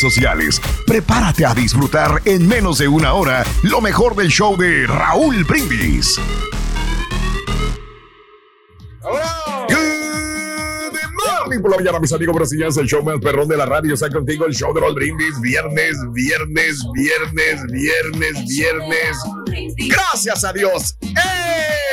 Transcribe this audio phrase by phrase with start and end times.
[0.00, 0.60] sociales.
[0.86, 6.18] Prepárate a disfrutar en menos de una hora lo mejor del show de Raúl Brindis.
[11.38, 12.76] Morning por la mañana, mis amigos brasileños.
[12.76, 14.46] El show más perrón de la radio está contigo.
[14.46, 15.40] El show de Raúl Brindis.
[15.40, 19.18] Viernes, viernes, viernes, viernes, viernes.
[19.76, 20.96] Gracias a Dios.
[21.02, 21.86] ¡Es!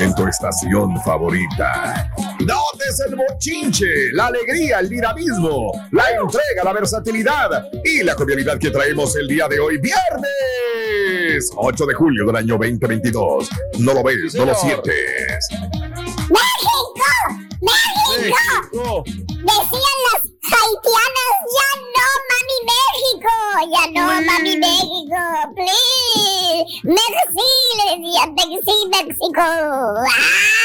[0.00, 2.12] En tu estación favorita.
[2.40, 8.70] Notes el bochinche, la alegría, el dinamismo, la entrega, la versatilidad y la jovialidad que
[8.70, 13.48] traemos el día de hoy, viernes 8 de julio del año 2022.
[13.80, 15.48] No lo ves, no lo sientes.
[16.30, 16.94] ¡México!
[17.60, 19.02] ¡México!
[19.04, 23.34] Decían las haitianas, ya no, mami México,
[23.74, 24.60] ya no, mami mm.
[24.60, 25.22] México,
[25.54, 26.66] please.
[26.84, 27.48] Merci,
[27.78, 29.42] le decían, merci, México.
[29.42, 30.10] ¡Ay!
[30.10, 30.57] Ah.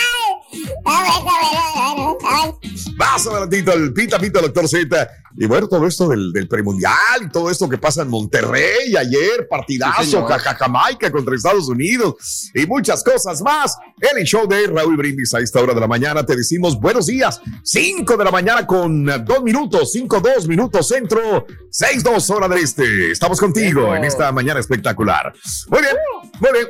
[2.98, 5.10] Más adelantito el pita pita doctor Z.
[5.36, 6.94] Y bueno, todo esto del, del premundial
[7.26, 9.96] y todo esto que pasa en Monterrey ayer, partidazo.
[10.28, 13.76] Caja- Jamaica contra Estados Unidos y muchas cosas más.
[14.00, 17.42] El show de Raúl Brindis a esta hora de la mañana te decimos buenos días.
[17.64, 22.60] 5 de la mañana con 2 minutos, 5, 2 minutos centro, 6, 2 hora del
[22.60, 23.12] este.
[23.12, 25.34] Estamos contigo en esta mañana espectacular.
[25.70, 25.96] Muy bien,
[26.40, 26.68] muy bien.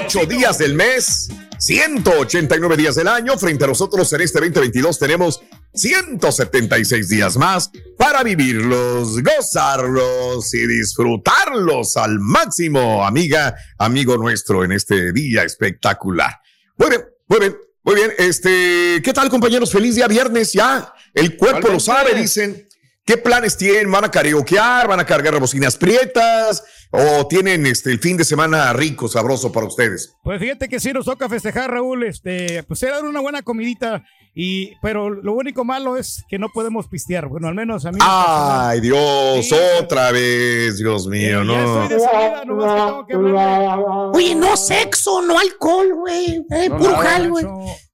[0.00, 1.28] Ocho días del mes,
[1.58, 3.36] 189 días del año.
[3.38, 5.40] Frente a nosotros en este 2022 tenemos
[5.74, 15.12] 176 días más para vivirlos, gozarlos y disfrutarlos al máximo, amiga, amigo nuestro, en este
[15.12, 16.40] día espectacular.
[16.76, 18.12] Muy bien, muy bien, muy bien.
[18.18, 19.70] Este, ¿qué tal, compañeros?
[19.70, 20.92] Feliz día viernes ya.
[21.14, 22.66] El cuerpo lo sabe, dicen.
[23.04, 23.90] ¿Qué planes tienen?
[23.90, 24.86] ¿Van a karaokear?
[24.86, 26.62] ¿Van a cargar bocinas prietas?
[26.92, 30.12] ¿O tienen este, el fin de semana rico, sabroso para ustedes?
[30.24, 32.02] Pues fíjate que sí nos toca festejar, Raúl.
[32.04, 34.02] Este, pues era una buena comidita.
[34.34, 37.28] Y, pero lo único malo es que no podemos pistear.
[37.28, 37.98] Bueno, al menos a mí.
[38.00, 39.54] Ay, Dios, Sí.
[39.80, 41.82] otra vez, Dios mío, Ya no.
[41.84, 46.44] estoy de salida, nomás que tengo que Oye, no sexo, no alcohol, güey.
[46.50, 47.46] Eh, No, puro no, jal, güey.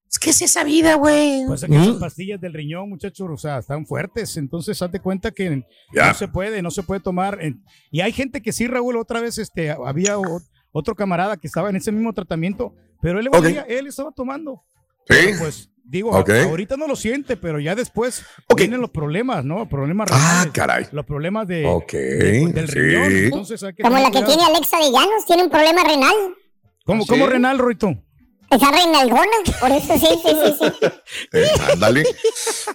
[0.09, 1.43] Es que es esa vida, güey.
[1.47, 4.37] Pues es que esas pastillas del riñón, muchachos, o sea, están fuertes.
[4.37, 6.09] Entonces, date cuenta que Ya.
[6.09, 7.39] no se puede, no se puede tomar.
[7.43, 10.17] en- Y hay gente que sí, Raúl, otra vez este, había
[10.73, 13.35] otro camarada que estaba en ese mismo tratamiento, pero él, Ok.
[13.35, 14.63] valía, él estaba tomando.
[15.09, 15.17] ¿Sí?
[15.27, 16.31] Pero, Pues digo, a- Ok.
[16.31, 18.59] ahorita no lo siente, pero ya después Ok.
[18.59, 19.69] vienen los problemas, ¿no?
[19.69, 20.87] Problemas Ah, caray.
[20.93, 21.63] Los problemas de,
[21.93, 22.79] de- del sí.
[22.79, 23.13] riñón.
[23.13, 24.27] Entonces hay que Como la que cuidado.
[24.29, 26.15] tiene Alexa de Llanos, tiene un problema renal.
[26.85, 27.33] ¿Cómo, ¿Ah, cómo sí?
[27.33, 28.03] renal, Roito?
[28.49, 29.27] Está renalgona,
[29.61, 30.89] por eso sí, sí, sí, sí.
[31.33, 32.05] Eh, ándale.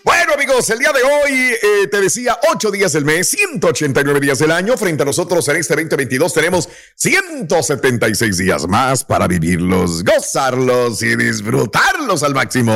[0.04, 4.40] bueno, amigos, el día de hoy eh, te decía 8 días del mes, 189 días
[4.40, 4.76] del año.
[4.78, 12.24] Frente a nosotros en este 2022 tenemos 176 días más para vivirlos, gozarlos y disfrutarlos
[12.24, 12.74] al máximo.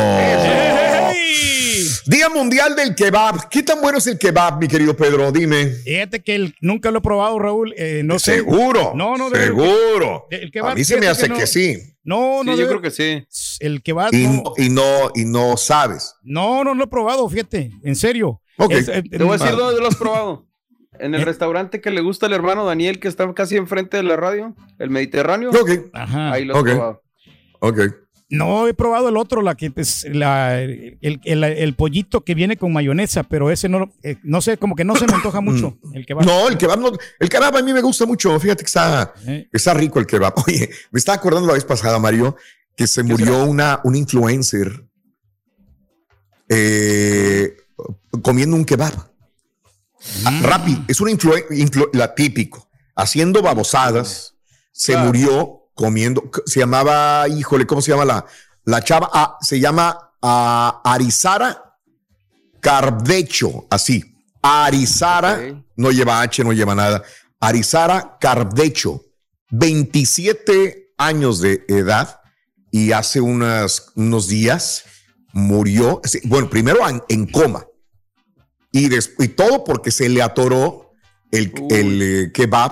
[2.07, 3.49] Día Mundial del Kebab.
[3.49, 5.31] ¿Qué tan bueno es el kebab, mi querido Pedro?
[5.31, 5.65] Dime.
[5.67, 7.73] Fíjate que el- nunca lo he probado, Raúl.
[7.77, 8.35] eh, no sé.
[8.35, 8.93] Seguro.
[8.95, 10.27] No, no, de- Seguro.
[10.29, 11.47] el kebab, a mí se me hace que que, no.
[11.47, 11.77] sí.
[12.03, 12.53] No, no.
[12.53, 13.25] Sí, yo creo que sí.
[13.59, 14.09] El va.
[14.11, 16.15] Y No, no, y no, y no sabes.
[16.23, 17.71] no, no lo he probado, fíjate.
[17.83, 18.41] En serio.
[18.57, 18.71] Ok.
[18.73, 19.55] Es, eh, Te voy a decir Ah.
[19.55, 20.45] dónde lo has probado.
[20.99, 24.15] En el restaurante que le gusta al hermano Daniel, que está casi enfrente de la
[24.15, 25.49] radio, el Mediterráneo.
[25.49, 26.31] Ok, Ajá.
[26.31, 26.65] Ahí lo he Ok.
[26.69, 27.03] probado.
[27.59, 27.79] ok.
[28.27, 32.57] No, he probado el otro, la que pues, la, el, el- el pollito que viene
[32.57, 35.77] con mayonesa, pero ese no, eh, no sé, como que no se me antoja mucho.
[35.93, 36.23] El que va.
[36.23, 38.39] No, el kebab no, el kebab a mí me gusta mucho.
[38.39, 39.47] Fíjate que está, Eh.
[39.53, 40.33] está rico el kebab.
[40.47, 42.35] Oye, me estaba acordando la vez pasada, Mario,
[42.75, 44.85] que se murió una, un influencer
[46.49, 47.55] eh,
[48.21, 48.93] comiendo un kebab.
[50.25, 51.47] Ah, Rappi, es una influencer,
[51.93, 54.35] la típico, haciendo babosadas,
[54.71, 58.25] se murió comiendo, se llamaba, híjole, ¿cómo se llama la,
[58.63, 59.09] la chava?
[59.13, 61.77] Ah, se llama ah, Arizara
[62.61, 64.03] Cardecho, así.
[64.41, 65.39] Arizara,
[65.75, 67.03] no lleva H, no lleva nada.
[67.39, 69.01] Arizara Cardecho,
[69.49, 72.21] 27 años de edad
[72.71, 74.83] y hace unas, unos días
[75.33, 76.79] murió, bueno, primero
[77.09, 77.65] en, coma
[78.71, 80.91] y, des- y todo porque se le atoró
[81.31, 82.71] el, eh, kebab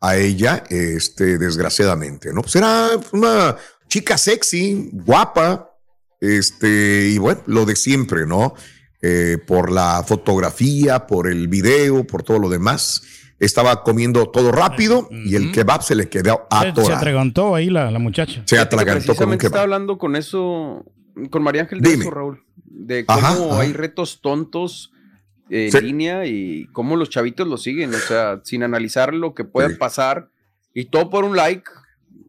[0.00, 2.42] a ella, este, desgraciadamente, ¿no?
[2.42, 3.56] Pues era una
[3.88, 5.70] chica sexy, guapa,
[6.20, 8.54] este, y bueno, lo de siempre, ¿no?
[9.02, 13.02] Eh, por la fotografía, por el video, por todo lo demás.
[13.38, 16.96] Estaba comiendo todo rápido y el kebab se le quedó Se, se atorado.
[16.96, 18.42] atragantó ahí la, la muchacha.
[18.46, 19.74] Se atragantó con un Precisamente estaba kebab.
[19.74, 20.84] hablando con eso,
[21.30, 22.04] con María Ángel de Dime.
[22.04, 22.42] eso, Raúl.
[22.64, 23.60] De cómo Ajá, ajá.
[23.60, 24.90] hay retos tontos
[25.50, 25.80] en Sí.
[25.80, 29.74] línea y cómo los chavitos lo siguen, o sea, sin analizar lo que pueda Sí.
[29.76, 30.28] pasar
[30.74, 31.70] y todo por un like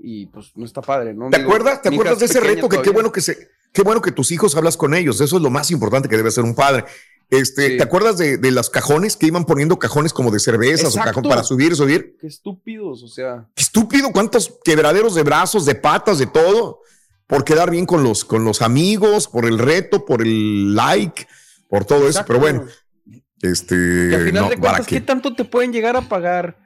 [0.02, 1.30] y pues no está padre, ¿no?
[1.30, 1.82] ¿Te Digo, acuerdas?
[1.82, 2.70] ¿Te acuerdas de es ese reto?
[2.70, 5.20] Que qué bueno que se, qué bueno que tus hijos hablas con ellos.
[5.22, 6.86] Eso es lo más importante que debe hacer un padre.
[7.30, 7.78] Este, Sí.
[7.78, 11.24] ¿te acuerdas de, de los cajones que iban poniendo cajones como de cervezas o cajón
[11.24, 12.16] para subir, subir?
[12.22, 16.80] Qué estúpidos, o sea, Qué estúpido, cuántos quebraderos de brazos, de patas, de todo,
[17.26, 21.28] por quedar bien con los, con los amigos, por el reto, por el like,
[21.68, 22.24] por todo eso.
[22.26, 22.64] Pero bueno,
[23.42, 23.76] este,
[24.10, 25.02] Que al final no, de ¿para cuentas, ¿qué qué?
[25.02, 26.58] tanto te pueden llegar a pagar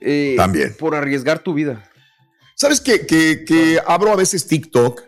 [0.00, 0.74] eh, También.
[0.78, 1.88] por arriesgar tu vida?
[2.56, 5.02] ¿Sabes que, que, que abro a veces TikTok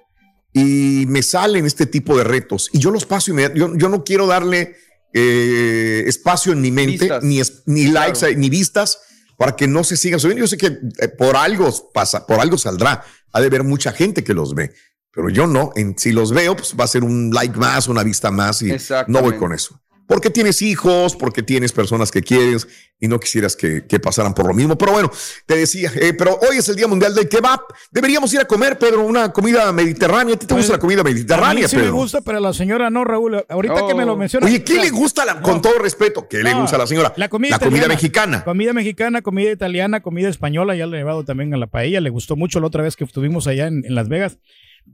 [0.53, 4.05] y me salen este tipo de retos y yo los paso me, yo, yo no
[4.05, 4.77] quiero darle
[5.13, 7.23] eh, espacio en mi mente, Vistas.
[7.25, 8.07] ni, es- ni Claro.
[8.13, 8.99] likes, eh, ni vistas
[9.37, 10.43] para que no se sigan subiendo.
[10.45, 10.67] Yo sé que
[10.99, 13.05] eh, por algo pasa, por algo saldrá.
[13.33, 14.73] Ha de haber mucha gente que los ve,
[15.13, 15.73] pero yo no.
[15.77, 18.73] En, si los veo, pues va a ser un like más, una vista más y
[19.09, 19.81] no voy con eso.
[20.07, 22.69] Porque tienes hijos, porque tienes personas que quieres
[23.01, 24.77] y no quisieras que, que pasaran por lo mismo.
[24.77, 25.11] Pero bueno,
[25.47, 27.61] te decía, eh, pero hoy es el Día Mundial del Kebab.
[27.91, 30.35] Deberíamos ir a comer, Pedro, una comida mediterránea.
[30.35, 32.41] ¿A ti te Pues, gusta la comida A mí mediterránea, sí me gusta, pero a
[32.41, 33.45] la señora no, Raúl.
[33.49, 34.17] Ahorita que me lo Oh.
[34.17, 34.47] menciona.
[34.47, 35.61] Oye, ¿qué le gusta, la- con No.
[35.63, 37.13] todo respeto, qué le gusta a la señora?
[37.17, 37.95] La comida, comida italiana.
[37.95, 38.45] mexicana.
[38.45, 40.77] Comida mexicana, comida italiana, comida española.
[40.77, 42.01] Ya le he llevado también a la paella.
[42.01, 44.39] Le gustó mucho la otra vez que estuvimos allá en, en Las Vegas.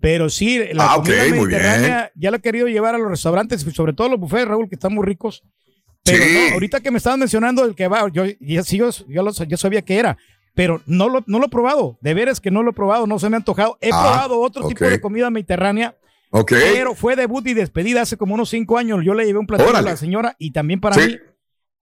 [0.01, 3.93] Pero sí, la Ah, comida mediterránea ya la he querido llevar a los restaurantes, sobre
[3.93, 5.43] todo los buffets, Raúl, que están muy ricos.
[6.05, 6.31] Pero Sí.
[6.49, 8.63] no, ahorita que me estaban mencionando el que va, yo, yo,
[9.09, 10.17] yo, lo- yo sabía que era,
[10.55, 11.99] pero no lo, no lo he probado.
[12.01, 13.77] De veras que no lo he probado, no se me ha antojado.
[13.83, 15.95] He Ah, probado otro tipo de comida mediterránea,
[16.49, 19.05] pero fue debut y despedida hace como unos cinco años.
[19.05, 19.89] Yo le llevé un platillo Órale.
[19.89, 21.01] a la señora y también para Sí.
[21.09, 21.17] mí.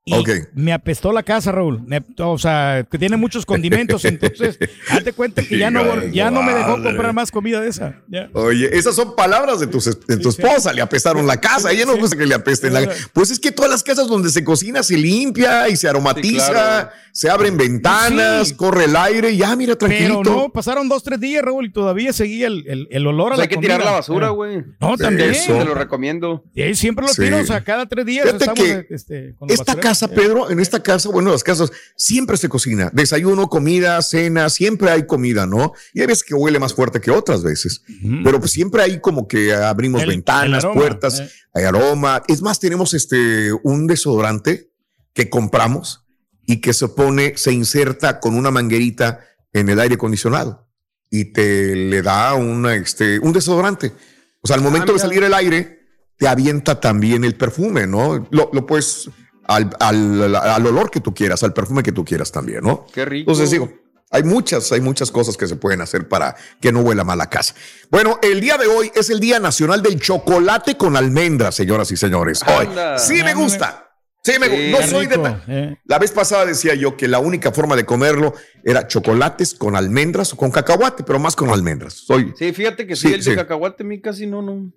[0.09, 0.31] Y Ok.
[0.55, 1.83] me apestó la casa, Raúl.
[1.87, 4.05] Me- o sea, que tiene muchos condimentos.
[4.05, 4.59] entonces,
[4.91, 8.01] hazte cuenta que ya no, ya no me dejó comprar más comida de esa.
[8.33, 11.85] Oye, esas son palabras de, tus, de tu esposa, le apestaron la casa, a ella
[11.85, 12.89] no gusta que le apesten la Sí.
[13.13, 16.53] Pues es que todas las casas donde se cocina se limpia y se aromatiza, Sí,
[16.53, 16.89] claro.
[17.13, 18.55] se abren ventanas, Sí.
[18.55, 20.23] corre el aire, ya mira, tranquilito.
[20.23, 23.37] Pero no, pasaron dos, tres días, Raúl, y todavía seguía el, el, el olor a
[23.37, 23.75] Pues la hay que comida.
[23.75, 24.65] tirar la basura, güey.
[24.81, 25.31] No, también.
[25.31, 25.59] Eso.
[25.59, 26.45] Te lo recomiendo.
[26.55, 27.23] Y ahí siempre lo Sí.
[27.23, 29.81] tiro, o sea, cada tres días estamos que este, con Esta basureros.
[30.01, 32.91] Casa, Eh, Pedro, en esta casa, bueno, las casas siempre se cocina.
[32.93, 35.73] Desayuno, comida, cena, siempre hay comida, ¿no?
[35.95, 37.83] Y hay veces que huele más fuerte que otras veces.
[38.25, 41.31] Pero pues siempre hay como que abrimos El- ventanas, el aroma, puertas, eh.
[41.55, 42.23] hay aroma.
[42.29, 44.71] Es más, tenemos este un desodorante
[45.15, 46.05] que compramos
[46.47, 49.21] y que se pone, se inserta con una manguerita
[49.53, 50.69] en el aire acondicionado
[51.11, 53.93] y te le da una, este, un desodorante.
[54.41, 55.03] O sea, al momento de mira.
[55.03, 55.79] salir el aire,
[56.17, 58.29] te avienta también el perfume, ¿no?
[58.31, 59.09] Lo, lo puedes
[59.49, 62.87] al, al, al olor que tú quieras, al perfume que tú quieras también, ¿no?
[62.93, 63.31] Qué rico.
[63.33, 63.69] Entonces digo,
[64.11, 67.29] hay muchas, hay muchas cosas que se pueden hacer para que no huela mal la
[67.29, 67.55] casa.
[67.91, 71.97] Bueno, el día de hoy es el Día Nacional del Chocolate con almendras, señoras y
[71.97, 72.43] señores.
[72.47, 72.99] Hoy Anda.
[72.99, 73.85] sí me gusta.
[74.23, 74.81] Sí, me Sí, gusta.
[74.87, 75.37] No soy de.
[75.49, 75.77] eh.
[75.87, 80.33] La vez pasada decía yo que la única forma de comerlo era chocolates con almendras
[80.33, 81.95] o con cacahuate, pero más con almendras.
[81.95, 82.35] Soy.
[82.39, 83.31] Sí, fíjate que sí, Sí, el sí.
[83.31, 84.71] de cacahuate a mí casi no, no,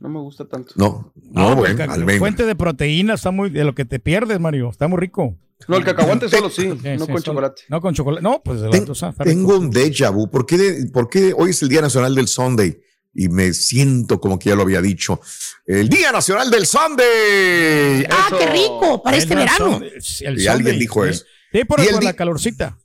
[0.00, 0.72] no me gusta tanto.
[0.76, 2.18] No, no, No, pues, bueno, ca- almendras.
[2.18, 4.70] fuente de proteína está muy de lo que te pierdes, Mario.
[4.70, 5.36] Está muy rico.
[5.68, 7.62] No, el cacahuate solo sí, Sí, no sí, con chocolate.
[7.70, 8.22] No con chocolate.
[8.22, 10.30] No, pues de Ten- ah, tengo un déjà vu.
[10.30, 12.78] ¿Por qué, de- por qué hoy es el Día Nacional del Sunday?
[13.18, 15.18] y me siento como que ya lo había dicho.
[15.64, 18.04] El Día Nacional del Sunday.
[18.10, 19.56] Ah, qué rico, para este El verano.
[19.72, 21.10] Sunday, el Y Sunday, alguien dijo sí.
[21.10, 21.24] eso.
[21.50, 22.76] Sí, por, Y el por la calorcita.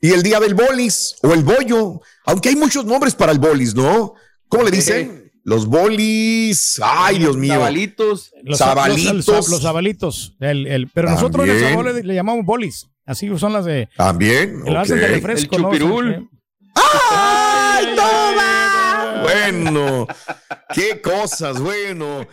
[0.00, 2.00] Y el Día del Bolis o el Bollo.
[2.26, 4.14] Aunque hay muchos nombres para el Bolis, ¿no?
[4.48, 5.25] ¿Cómo le dicen?
[5.46, 6.80] Los Bolis.
[6.82, 7.54] Ay, Dios mío.
[7.54, 8.32] Zabalitos.
[8.42, 9.26] Los, Zabalitos.
[9.28, 10.34] Los, los zabalitos.
[10.40, 11.78] El- el- pero nosotros en el También.
[11.86, 12.88] sabor le, llamamos bolis.
[13.06, 13.88] Así son las de.
[13.96, 14.64] También.
[14.76, 15.68] hacen de refresco, El ¿no?
[15.70, 16.28] chupirul.
[16.74, 19.22] O sea, ¡Ay, toma!
[19.22, 20.08] Bueno,
[20.74, 22.26] qué cosas, bueno.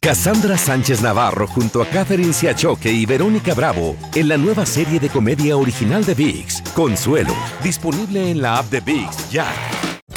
[0.00, 5.08] Cassandra Sánchez Navarro junto a Catherine Siachoque y Verónica Bravo en la nueva serie de
[5.10, 9.46] comedia original de VIX, Consuelo, disponible en la app de VIX ya.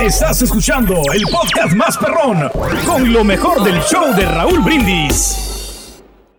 [0.00, 2.50] Estás escuchando el podcast más perrón
[2.86, 5.36] con lo mejor del show de Raúl Brindis.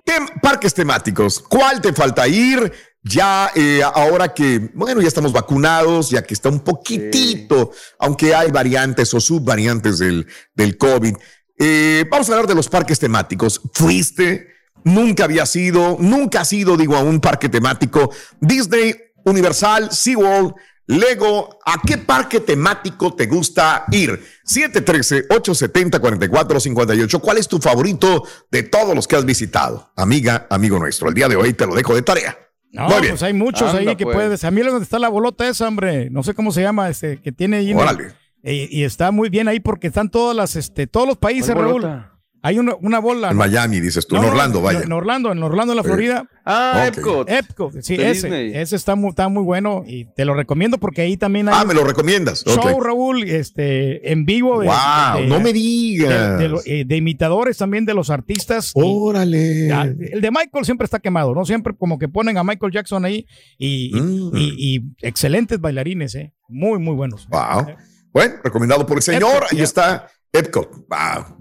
[0.04, 1.40] Tem- parques temáticos.
[1.40, 2.72] ¿Cuál te falta ir?
[3.04, 8.52] Ya eh, ahora que, bueno, ya estamos vacunados, ya que está un poquitito, aunque hay
[8.52, 11.16] variantes o subvariantes del, del COVID.
[11.60, 13.62] Eh, vamos a hablar de los parques temáticos.
[13.74, 14.48] ¿Fuiste?
[14.84, 18.12] Nunca había sido, nunca has ido, digo, a un parque temático.
[18.40, 20.54] Disney, Universal, SeaWorld,
[20.88, 24.24] Lego, ¿a qué parque temático te gusta ir?
[24.46, 27.20] 713-870-4458.
[27.22, 29.92] ¿Cuál es tu favorito de todos los que has visitado?
[29.96, 32.38] Amiga, amigo nuestro, el día de hoy te lo dejo de tarea.
[32.72, 33.14] No, Muy bien.
[33.14, 34.16] pues hay muchos ahí que pues.
[34.16, 34.44] puedes.
[34.44, 36.10] A mí donde está la bolota esa, hombre.
[36.10, 37.72] No sé cómo se llama, este, que tiene ahí.
[37.72, 38.14] en el- Órale.
[38.44, 41.66] eh, y está muy bien ahí porque están todas las, este, todos los países, ¿Cuál
[41.66, 41.82] Raúl.
[41.82, 42.17] bolota?
[42.44, 43.30] Hay una, una bola.
[43.32, 43.40] En ¿no?
[43.44, 44.82] Miami, dices tú, No, en Orlando, en- vaya.
[44.82, 45.88] En Orlando, en Orlando, en la Sí.
[45.90, 46.30] Florida.
[46.46, 46.86] Ah.
[46.88, 47.30] Epcot.
[47.30, 48.28] Epcot, sí, De ese.
[48.28, 48.52] Disney.
[48.56, 51.66] Ese está muy, está muy bueno y te lo recomiendo porque ahí también hay Ah,
[51.66, 52.44] me lo recomiendas.
[52.46, 52.80] show.
[52.82, 54.62] Raúl, este, en vivo.
[54.62, 56.40] de- Wow, de- no me digas.
[56.40, 58.72] de eh, de imitadores también de los artistas.
[58.76, 59.68] Y- Órale.
[60.12, 61.44] El de Michael siempre está quemado, ¿no?
[61.46, 63.26] Siempre como que ponen a Michael Jackson ahí
[63.58, 64.32] y, y- Mm.
[64.38, 66.34] y- y excelentes bailarines, ¿eh?
[66.48, 67.28] Muy, muy buenos.
[67.30, 67.68] Wow.
[68.14, 69.22] Bueno, recomendado por el señor.
[69.34, 69.64] Epcot, Ahí ya.
[69.64, 70.88] está Epcot.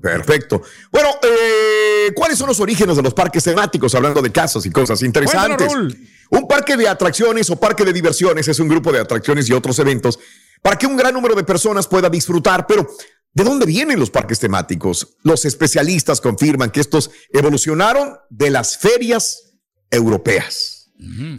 [0.00, 0.62] Perfecto.
[0.90, 3.94] Bueno, eh, ¿cuáles son los orígenes de los parques temáticos?
[3.94, 5.72] Hablando de casos y cosas interesantes.
[6.30, 9.78] Un parque de atracciones o parque de diversiones es un grupo de atracciones y otros
[9.78, 10.18] eventos
[10.62, 12.66] para que un gran número de personas pueda disfrutar.
[12.66, 12.88] Pero,
[13.32, 15.16] ¿de dónde vienen los parques temáticos?
[15.22, 19.52] Los especialistas confirman que estos evolucionaron de las ferias
[19.90, 20.75] europeas.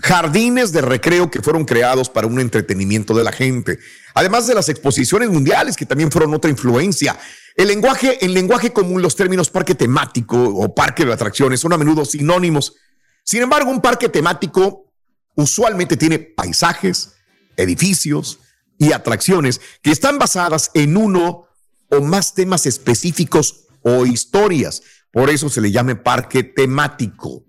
[0.01, 3.79] Jardines de recreo que fueron creados para un entretenimiento de la gente.
[4.13, 7.17] Además de las exposiciones mundiales que también fueron otra influencia.
[7.55, 11.77] El lenguaje, en lenguaje común, los términos parque temático o parque de atracciones son a
[11.77, 12.75] menudo sinónimos.
[13.23, 14.93] Sin embargo, un parque temático
[15.35, 17.13] usualmente tiene paisajes,
[17.55, 18.39] edificios
[18.77, 21.47] y atracciones que están basadas en uno
[21.89, 24.83] o más temas específicos o historias.
[25.11, 27.46] Por eso se le llama parque temático.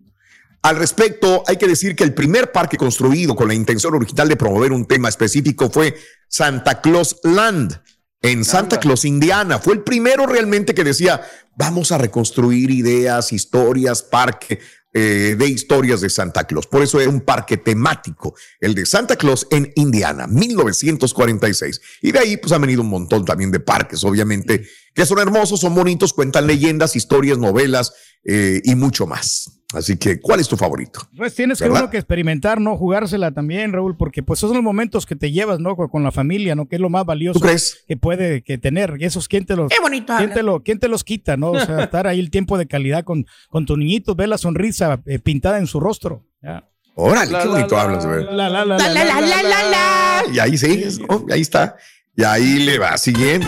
[0.62, 4.36] Al respecto, hay que decir que el primer parque construido con la intención original de
[4.36, 5.96] promover un tema específico fue
[6.28, 7.80] Santa Claus Land,
[8.22, 8.80] en Santa.
[8.80, 9.58] Claus, Indiana.
[9.58, 11.22] Fue el primero realmente que decía,
[11.56, 14.58] vamos a reconstruir ideas, historias, parque
[14.92, 16.66] eh, de historias de Santa Claus.
[16.66, 21.80] Por eso era un parque temático, el de Santa Claus en Indiana, 1946.
[22.02, 25.60] Y de ahí pues han venido un montón también de parques, obviamente, que son hermosos,
[25.60, 27.92] son bonitos, cuentan leyendas, historias, novelas
[28.24, 29.57] eh, y mucho más.
[29.74, 31.00] Así que, ¿cuál es tu favorito?
[31.14, 32.76] Pues tienes que uno que experimentar, ¿no?
[32.78, 35.76] Jugársela también, Raúl, porque pues esos son los momentos que te llevas, ¿no?
[35.76, 36.66] Con la familia, ¿no?
[36.66, 37.84] Que es lo más valioso ¿Tú crees?
[37.86, 38.96] que puede que tener.
[38.98, 41.50] Y esos, ¿quién te los, Qué bonito quién te, lo, quién te los quita, ¿no?
[41.50, 45.02] O sea, estar ahí el tiempo de calidad con, con tu niñito, ver la sonrisa
[45.04, 46.24] eh, pintada en su rostro.
[46.42, 46.66] Ya.
[46.94, 48.24] Órale, La, qué bonito la, hablas, güey.
[48.24, 50.22] La, la, la, La, la, la, la, la, la.
[50.32, 51.26] Y ahí sigues, ¿no?
[51.28, 51.76] Y ahí está.
[52.16, 53.46] Y ahí le va siguiendo.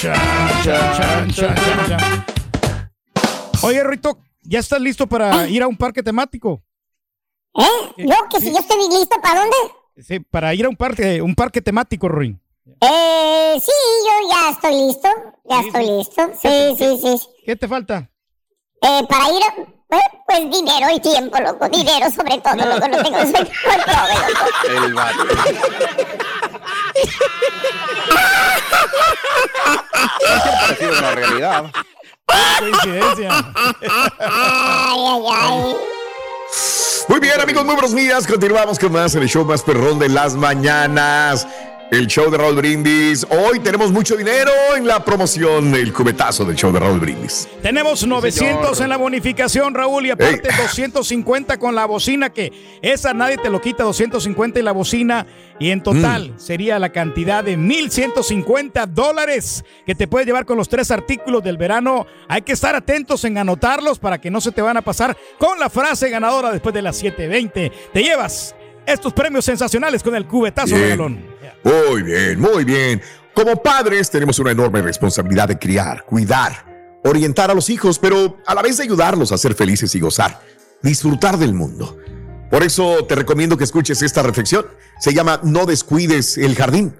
[0.00, 0.14] Chan,
[0.64, 1.56] chan, chan, chan,
[1.88, 2.26] chan.
[3.62, 6.62] Oye, Rito, ¿ya estás listo para ir a un parque temático?
[7.54, 7.92] ¿Eh?
[7.98, 9.56] Yo, que si yo estoy listo, ¿para dónde?
[10.06, 12.40] Sí, para ir a un parque, un parque temático, Ruin.
[12.80, 13.72] Eh, sí,
[14.06, 15.08] yo ya estoy listo.
[15.44, 16.30] Ya estoy listo.
[16.40, 17.18] Sí, sí, sí.
[17.18, 17.28] sí.
[17.44, 18.08] ¿Qué te falta?
[18.82, 19.54] Eh, para ir, a-
[19.88, 21.68] pues, pues dinero y tiempo, loco.
[21.68, 22.88] Dinero sobre todo, loco.
[22.88, 24.46] No tengo pobre, loco.
[24.86, 25.24] El vato.
[30.60, 31.64] Parecido a la realidad.
[32.58, 33.44] Coincidencia.
[37.08, 38.26] Muy bien, amigos, muy buenos días.
[38.26, 41.46] Continuamos con más en el show más perrón de las mañanas.
[41.90, 43.26] El show de Raúl Brindis.
[43.30, 47.48] Hoy tenemos mucho dinero en la promoción, el cubetazo del show de Raúl Brindis.
[47.62, 52.52] Tenemos 900 en la bonificación, Raúl, y aparte 250 con la bocina, que
[52.82, 55.26] esa nadie te lo quita, 250 y la bocina.
[55.58, 60.68] Y en total sería la cantidad de 1,150 dólares que te puedes llevar con los
[60.68, 62.06] tres artículos del verano.
[62.28, 65.58] Hay que estar atentos en anotarlos para que no se te van a pasar con
[65.58, 67.72] la frase ganadora después de las 7.20.
[67.94, 68.54] Te llevas
[68.84, 70.82] estos premios sensacionales con el cubetazo Bien.
[70.82, 71.37] regalón.
[71.64, 73.00] Muy bien, muy bien.
[73.34, 78.54] Como padres tenemos una enorme responsabilidad de criar, cuidar, orientar a los hijos, pero a
[78.54, 80.40] la vez de ayudarlos a ser felices y gozar,
[80.82, 81.98] disfrutar del mundo.
[82.50, 84.66] Por eso te recomiendo que escuches esta reflexión.
[84.98, 86.94] Se llama No descuides el jardín.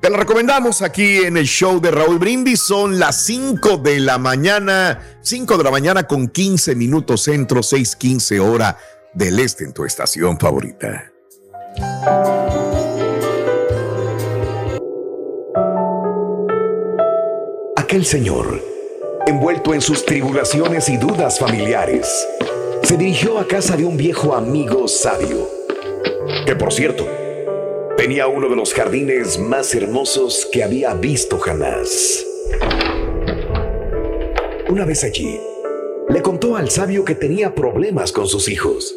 [0.00, 2.60] Te la recomendamos aquí en el show de Raúl Brindis.
[2.60, 8.40] Son las 5 de la mañana, 5 de la mañana con 15 minutos centro, 6:15
[8.40, 8.76] hora
[9.14, 11.12] del este en tu estación favorita.
[17.92, 18.58] Aquel señor,
[19.26, 22.26] envuelto en sus tribulaciones y dudas familiares,
[22.84, 25.46] se dirigió a casa de un viejo amigo sabio,
[26.46, 27.06] que por cierto,
[27.98, 32.24] tenía uno de los jardines más hermosos que había visto jamás.
[34.70, 35.38] Una vez allí,
[36.08, 38.96] le contó al sabio que tenía problemas con sus hijos,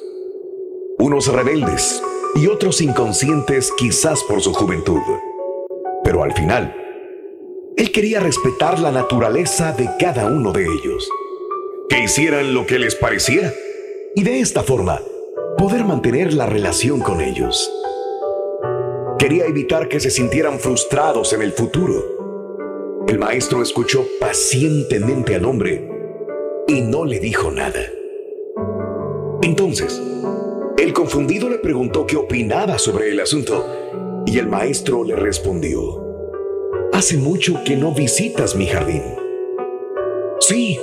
[0.99, 2.01] unos rebeldes
[2.35, 5.01] y otros inconscientes quizás por su juventud,
[6.01, 6.84] pero al final,
[7.77, 11.09] él quería respetar la naturaleza de cada uno de ellos.
[11.89, 13.53] Que hicieran lo que les pareciera.
[14.15, 15.01] Y de esta forma,
[15.57, 17.69] poder mantener la relación con ellos.
[19.19, 23.03] Quería evitar que se sintieran frustrados en el futuro.
[23.09, 25.89] El maestro escuchó pacientemente al hombre
[26.67, 27.81] y no le dijo nada.
[29.41, 30.01] Entonces,
[30.77, 36.04] el confundido le preguntó qué opinaba sobre el asunto y el maestro le respondió.
[36.95, 39.03] Hace mucho que no visitas mi jardín.
[40.39, 40.79] Sí,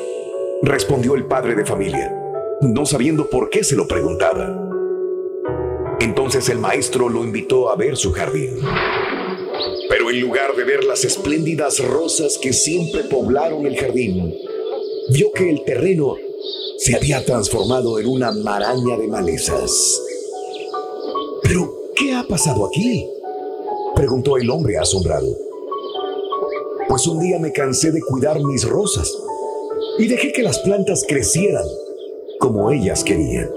[0.60, 2.14] respondió el padre de familia,
[2.60, 4.54] no sabiendo por qué se lo preguntaba.
[6.00, 8.58] Entonces el maestro lo invitó a ver su jardín.
[9.88, 14.34] Pero en lugar de ver las espléndidas rosas que siempre poblaron el jardín,
[15.08, 16.16] vio que el terreno
[16.76, 19.98] se había transformado en una maraña de malezas.
[21.42, 23.08] ¿Pero qué ha pasado aquí?
[23.94, 25.51] preguntó el hombre asombrado.
[26.92, 29.10] Pues un día me cansé de cuidar mis rosas
[29.98, 31.64] y dejé que las plantas crecieran
[32.38, 33.50] como ellas querían.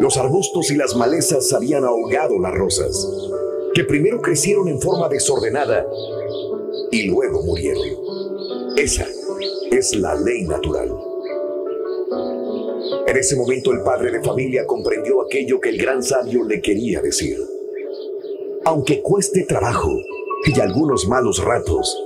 [0.00, 3.08] Los arbustos y las malezas habían ahogado las rosas,
[3.72, 5.86] que primero crecieron en forma desordenada
[6.90, 7.86] y luego murieron.
[8.76, 9.06] Esa
[9.70, 10.92] es la ley natural.
[13.06, 17.00] En ese momento el padre de familia comprendió aquello que el gran sabio le quería
[17.00, 17.38] decir.
[18.64, 19.96] Aunque cueste trabajo
[20.44, 21.96] y algunos malos ratos,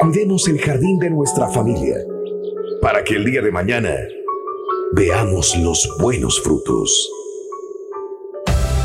[0.00, 1.96] cuidemos el jardín de nuestra familia
[2.82, 3.94] para que el día de mañana
[4.92, 7.10] veamos los buenos frutos.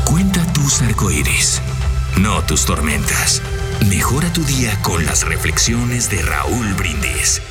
[0.08, 1.60] Cuenta tus arcoíris,
[2.20, 3.42] no tus tormentas.
[3.88, 7.42] Mejora tu día con las reflexiones de Raúl Brindis.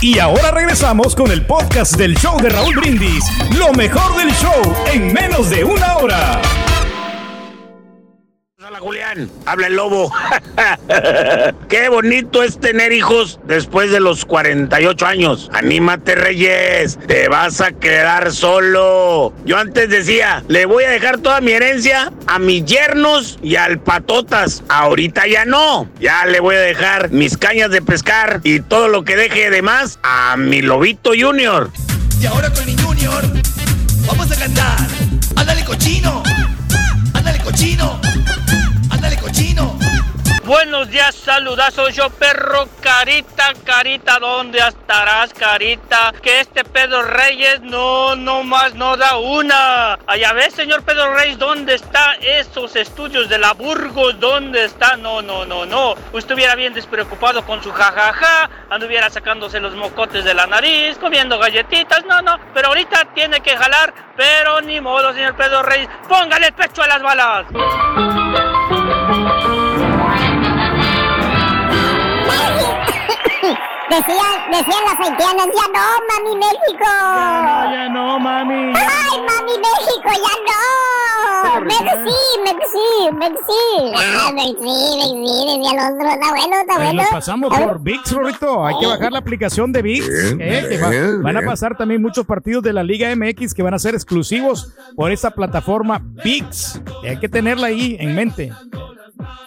[0.00, 3.24] Y ahora regresamos con el podcast del show de Raúl Brindis.
[3.56, 6.42] Lo mejor del show en menos de una hora.
[8.86, 10.12] Julián, habla el lobo.
[11.68, 15.50] Qué bonito es tener hijos después de los 48 años.
[15.52, 19.32] Anímate Reyes, te vas a quedar solo.
[19.44, 23.80] Yo antes decía, le voy a dejar toda mi herencia a mis yernos y al
[23.80, 24.62] patotas.
[24.68, 29.02] Ahorita ya no, ya le voy a dejar mis cañas de pescar y todo lo
[29.02, 31.72] que deje de más a mi lobito junior.
[32.20, 33.24] Y ahora con mi Junior
[34.06, 34.78] vamos a cantar.
[35.34, 36.22] Ándale cochino,
[37.14, 38.00] ándale cochino,
[39.36, 39.95] cochino.
[40.46, 46.12] Buenos días, saludazo yo perro carita, carita, ¿dónde estarás carita?
[46.22, 49.94] Que este Pedro Reyes no, no más no da una.
[50.06, 54.20] Allá ves, señor Pedro Reyes, ¿dónde está esos estudios de la Burgos?
[54.20, 54.96] ¿Dónde está?
[54.96, 55.94] No, no, no, no.
[56.16, 62.04] Estuviera bien despreocupado con su jajaja, anduviera sacándose los mocotes de la nariz, comiendo galletitas,
[62.04, 62.38] no, no.
[62.54, 65.88] Pero ahorita tiene que jalar, pero ni modo, señor Pedro Reyes.
[66.08, 67.46] Póngale el pecho a las balas.
[73.88, 76.90] Decían, decían las haitianas, ya no, mami México.
[77.72, 78.72] Ya no, mami.
[78.74, 81.60] Ay, mami México, ya no.
[81.60, 83.94] Merci, merci, merci.
[83.96, 86.08] Ah, merci, merci, decía el otro.
[86.08, 86.92] Está bueno, está bueno.
[87.02, 88.66] nos pasamos por VIX, Rorito.
[88.66, 90.08] Hay que bajar la aplicación de VIX.
[90.40, 93.62] Eh, que va- bien, van a pasar también muchos partidos de la Liga MX que
[93.62, 96.80] van a ser exclusivos por esa plataforma VIX.
[97.04, 98.52] Y hay que tenerla ahí en mente.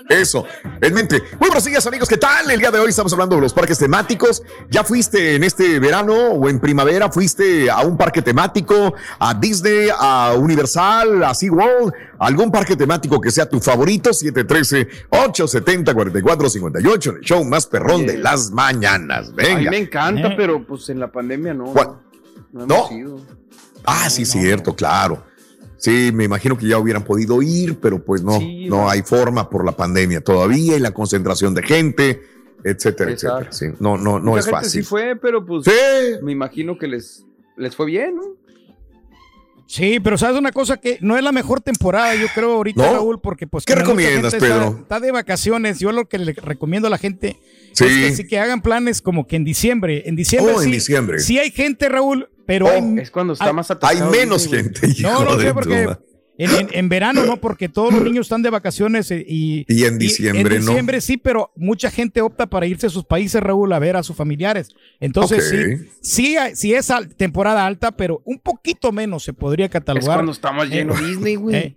[0.10, 0.44] Eso,
[0.82, 1.22] en mente.
[1.40, 2.10] Muy buenos días, amigos.
[2.10, 2.50] ¿Qué tal?
[2.50, 4.42] El día de hoy estamos hablando de los parques temáticos.
[4.70, 7.12] ¿Ya fuiste en este verano o en primavera?
[7.12, 8.96] ¿Fuiste a un parque temático?
[9.20, 9.90] ¿A Disney?
[9.96, 11.24] ¿A Universal?
[11.24, 11.94] ¿A SeaWorld?
[12.18, 14.10] ¿Algún parque temático que sea tu favorito?
[14.10, 19.28] 713-870-4458 en el show más perrón de las mañanas.
[19.28, 19.70] A mí Venga.
[19.72, 20.34] me encanta, Eh.
[20.36, 21.66] pero pues en la pandemia no.
[21.66, 22.00] ¿Cuál?
[22.52, 22.76] No No.
[22.76, 23.22] hemos ido.
[23.86, 25.24] Ah, sí, cierto, claro.
[25.80, 29.50] Sí, me imagino que ya hubieran podido ir, pero pues no, Sí, no hay forma
[29.50, 32.22] por la pandemia todavía y la concentración de gente,
[32.64, 33.38] etcétera, Exacto.
[33.46, 33.52] etcétera.
[33.52, 34.84] Sí, no, no, no Mucha es gente fácil.
[34.84, 35.72] sí fue, pero pues Sí.
[36.22, 37.26] me imagino que les,
[37.58, 38.24] les fue bien, ¿no?
[39.72, 42.92] Sí, pero sabes una cosa que no es la mejor temporada, yo creo, ahorita, ¿No?
[42.94, 44.80] Raúl, porque pues ¿Qué recomiendas, gente está- Pedro?
[44.82, 45.78] Está, de vacaciones.
[45.80, 47.38] Yo lo que le recomiendo a la gente
[47.74, 47.86] Sí.
[47.86, 50.02] es que sí que hagan planes como que en diciembre.
[50.08, 51.20] En diciembre Oh, en sí, diciembre.
[51.20, 54.10] sí hay gente, Raúl, pero Oh, hay, Es cuando está Hay- más Hay atascado.
[54.10, 54.88] menos Disney, gente.
[55.04, 56.00] No, hijo no sé, porque tu ma-
[56.40, 59.84] en, en- en verano no, porque todos los niños están de vacaciones eh, y, Y
[59.84, 60.72] en diciembre, en ¿no?
[60.72, 64.04] diciembre sí, pero mucha gente opta para irse a sus países, Raúl, a ver a
[64.04, 64.70] sus familiares.
[65.00, 69.72] Entonces sí, sí, sí es al- temporada alta, pero un poquito menos se podría Es
[69.72, 70.16] catalogar.
[70.16, 71.56] cuando está más lleno Eh, Disney, güey.
[71.56, 71.76] Eh,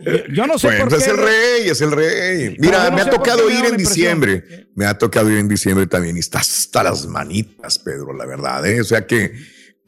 [0.00, 1.10] yo- yo no sé Bueno, por es qué.
[1.10, 2.56] el rey, es el rey.
[2.58, 4.68] Mira, no me ha tocado ir en diciembre.
[4.74, 8.64] Me ha tocado ir en diciembre también y está hasta las manitas, Pedro, la verdad.
[8.66, 8.80] ¿eh?
[8.80, 9.32] O sea que,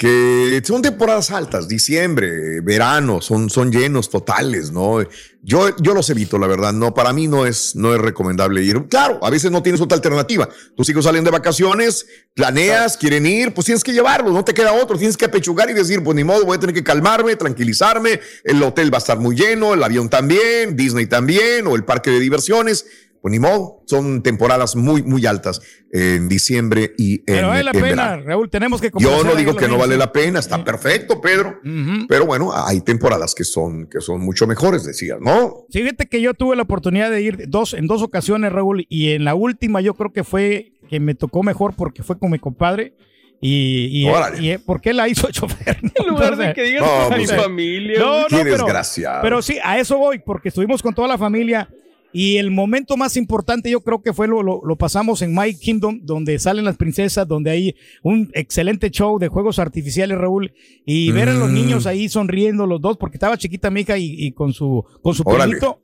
[0.01, 5.03] que son temporadas altas, diciembre, verano, son, son llenos totales, ¿no?
[5.43, 6.73] Yo, yo los evito, la verdad.
[6.73, 8.89] No, para mí no es, no es recomendable ir.
[8.89, 10.49] Claro, a veces no tienes otra alternativa.
[10.75, 14.73] Tus hijos salen de vacaciones, planeas, quieren ir, pues tienes que llevarlos, no te queda
[14.73, 14.97] otro.
[14.97, 18.21] Tienes que apechugar y decir, pues ni modo, voy a tener que calmarme, tranquilizarme.
[18.43, 22.09] El hotel va a estar muy lleno, el avión también, Disney también, o el parque
[22.09, 22.87] de diversiones.
[23.23, 25.61] Pues ni modo, son temporadas muy, muy altas
[25.93, 28.23] en diciembre y en, Pero vale la en pena, verano.
[28.25, 31.59] Raúl, tenemos que Yo no digo que no vale la pena, está perfecto, Pedro.
[31.63, 32.07] Ujú.
[32.09, 35.67] Pero bueno, hay temporadas que son, que son mucho mejores, decías, ¿no?
[35.71, 39.25] Fíjate que yo tuve la oportunidad de ir dos, en dos ocasiones, Raúl, y en
[39.25, 42.95] la última yo creo que fue que me tocó mejor porque fue con mi compadre.
[43.43, 44.09] Y, y,
[44.53, 45.79] y- porque él la hizo chofer.
[45.83, 47.99] En lugar de que digas No, con mi pues, familia.
[47.99, 49.23] No, no, Qué pero- desgraciado.
[49.23, 51.69] Pero sí, a eso voy, porque estuvimos con toda la familia.
[52.13, 55.55] Y el momento más importante yo creo que fue lo, lo, lo pasamos en My
[55.55, 60.53] Kingdom, donde salen las princesas, donde hay un excelente show de juegos artificiales, Raúl,
[60.85, 61.55] y ver a los Mm.
[61.55, 65.15] niños ahí sonriendo los dos, porque estaba chiquita mi hija y, y con su, con
[65.15, 65.83] su primito.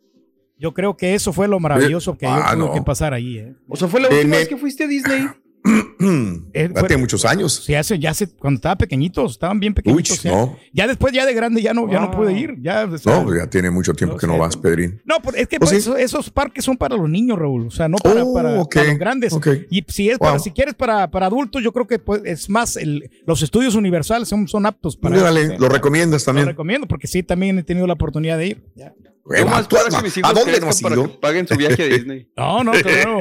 [0.59, 2.73] Yo creo que eso fue lo maravilloso que Ah, yo tuve no.
[2.75, 3.39] que pasar ahí.
[3.39, 3.55] ¿eh?
[3.69, 5.27] O sea, fue la En última el- vez que fuiste a Disney.
[6.53, 7.63] Eh, Hace muchos años.
[7.65, 10.23] Sí, hace, ya hace, cuando estaba pequeñitos, estaban bien Uy, pequeñitos.
[10.23, 10.31] ya.
[10.31, 10.57] no.
[10.73, 12.57] Ya después, ya de grande, ya no, ya no pude ir.
[12.61, 14.39] Ya, o sea, No, pues ya tiene mucho tiempo No que no sé.
[14.39, 15.01] vas, Pedrín.
[15.05, 15.91] No, es que ¿Oh, pues, sí?
[15.99, 17.67] esos parques son para los niños, Raúl.
[17.67, 19.37] O sea, no para, Oh, para- ok, para los grandes.
[19.71, 22.77] Y si es para, si quieres para, para adultos, yo creo que pues, es más,
[22.77, 25.57] el- los estudios universales son, son aptos para eso, sí.
[25.59, 26.47] lo recomiendas Lo también.
[26.47, 28.63] recomiendo porque sí, también he tenido la oportunidad de ir.
[28.75, 28.93] Ya.
[29.27, 31.03] Bueno, Yo más ¿tú- espero que ¿a- mis ¿A hijos dónde no has para ido?
[31.09, 32.29] que paguen su viaje a Disney.
[32.37, 33.19] No, no, claro.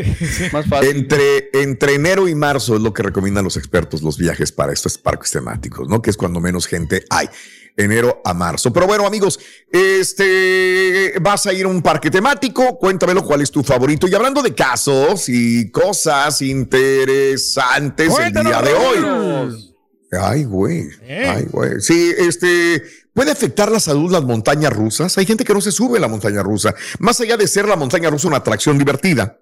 [0.52, 0.88] Más fácil.
[0.96, 4.98] Entre, entre enero y marzo es lo que recomiendan los expertos los viajes para estos
[4.98, 6.00] parques temáticos, ¿no?
[6.00, 7.28] Que es cuando menos gente hay.
[7.76, 8.72] Enero a marzo.
[8.72, 9.38] Pero bueno, amigos,
[9.70, 12.76] este vas a ir a un parque temático.
[12.78, 14.08] Cuéntamelo cuál es tu favorito.
[14.08, 19.64] Y hablando de casos y cosas interesantes el día de hoy.
[20.10, 20.88] Ay, güey.
[21.02, 21.26] Eh.
[21.28, 21.80] Ay, güey.
[21.80, 22.82] Sí, este.
[23.18, 25.18] ¿Puede afectar la salud las montañas rusas?
[25.18, 26.72] Hay gente que no se sube a la montaña rusa.
[27.00, 29.40] Más allá de ser la montaña rusa una atracción divertida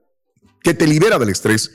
[0.63, 1.73] que te libera del estrés,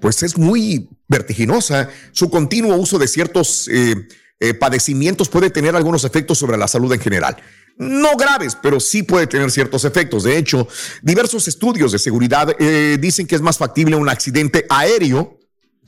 [0.00, 1.88] pues es muy vertiginosa.
[2.12, 3.96] Su continuo uso de ciertos eh,
[4.38, 7.36] eh, padecimientos puede tener algunos efectos sobre la salud en general.
[7.76, 10.22] No graves, pero sí puede tener ciertos efectos.
[10.22, 10.68] De hecho,
[11.02, 15.40] diversos estudios de seguridad eh, dicen que es más factible un accidente aéreo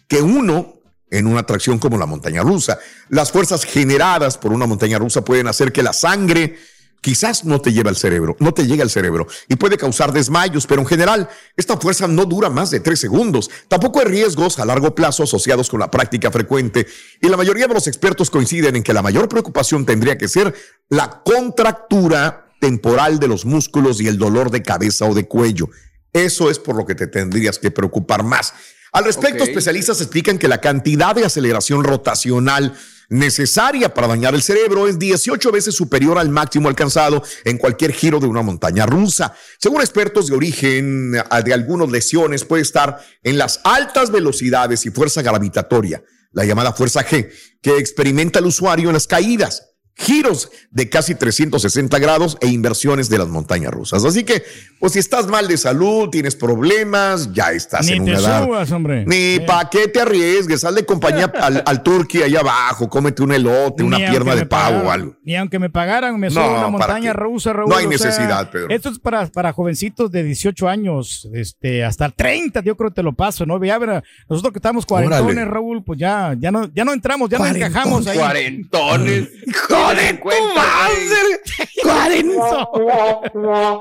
[0.08, 0.81] que uno
[1.12, 2.78] en una atracción como la montaña rusa.
[3.08, 6.56] Las fuerzas generadas por una montaña rusa pueden hacer que la sangre
[7.02, 10.66] quizás no te lleva al cerebro, no te llega al cerebro y puede causar desmayos,
[10.66, 13.50] pero en general esta fuerza no dura más de tres segundos.
[13.68, 16.86] Tampoco hay riesgos a largo plazo asociados con la práctica frecuente
[17.20, 20.54] y la mayoría de los expertos coinciden en que la mayor preocupación tendría que ser
[20.88, 25.68] la contractura temporal de los músculos y el dolor de cabeza o de cuello.
[26.12, 28.54] Eso es por lo que te tendrías que preocupar más.
[28.92, 32.74] Al respecto, especialistas explican que la cantidad de aceleración rotacional
[33.08, 38.20] necesaria para dañar el cerebro es 18 veces superior al máximo alcanzado en cualquier giro
[38.20, 39.34] de una montaña rusa.
[39.58, 44.90] Según expertos de origen ah, de algunas lesiones, puede estar en las altas velocidades y
[44.90, 46.02] fuerza gravitatoria,
[46.32, 47.30] la llamada fuerza G,
[47.62, 53.18] que experimenta el usuario en las caídas giros de casi 360 grados e inversiones de
[53.18, 54.04] las montañas rusas.
[54.04, 54.42] Así que,
[54.80, 58.44] pues si estás mal de salud, tienes problemas, ya estás Ni en te una edad.
[58.44, 59.04] subas, hombre.
[59.06, 63.32] Ni pa' qué te arriesgues, sal de compañía al, al turqui allá abajo, cómete un
[63.32, 65.14] elote, una pierna de pavo o algo.
[65.22, 67.68] Ni aunque me pagaran, me subo No, a una ¿para montaña rusa, Raúl.
[67.70, 68.70] No hay o sea, necesidad, Pedro.
[68.70, 73.02] Esto es para, para jovencitos de 18 años, este, hasta 30, yo creo que te
[73.02, 73.62] lo paso, ¿no?
[73.62, 75.44] Ya, verá, nosotros que estamos cuarentones, Órale.
[75.44, 78.18] Raúl, pues ya, ya no, ya no entramos, ya no encajamos ahí.
[78.18, 79.28] Cuarentones.
[79.82, 81.40] ¡Hijo de tu madre!
[81.82, 82.70] ¡Cuarento!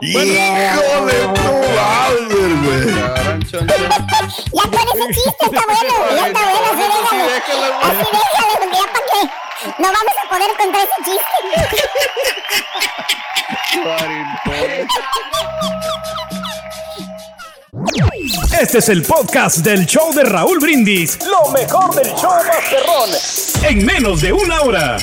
[0.01, 0.19] ¡Hijo
[1.05, 1.43] de tu
[1.77, 2.89] madre, güey!
[4.51, 7.25] Ya con ese chiste está bueno, ya está bueno, así déjalo.
[7.81, 9.21] Así déjalo, porque ya para qué.
[9.77, 11.37] No vamos a poder contar ese chiste.
[18.59, 21.19] Este es el podcast del show de Raúl Brindis.
[21.25, 23.11] Lo mejor del show Masterrón.
[23.63, 24.97] En menos de una hora.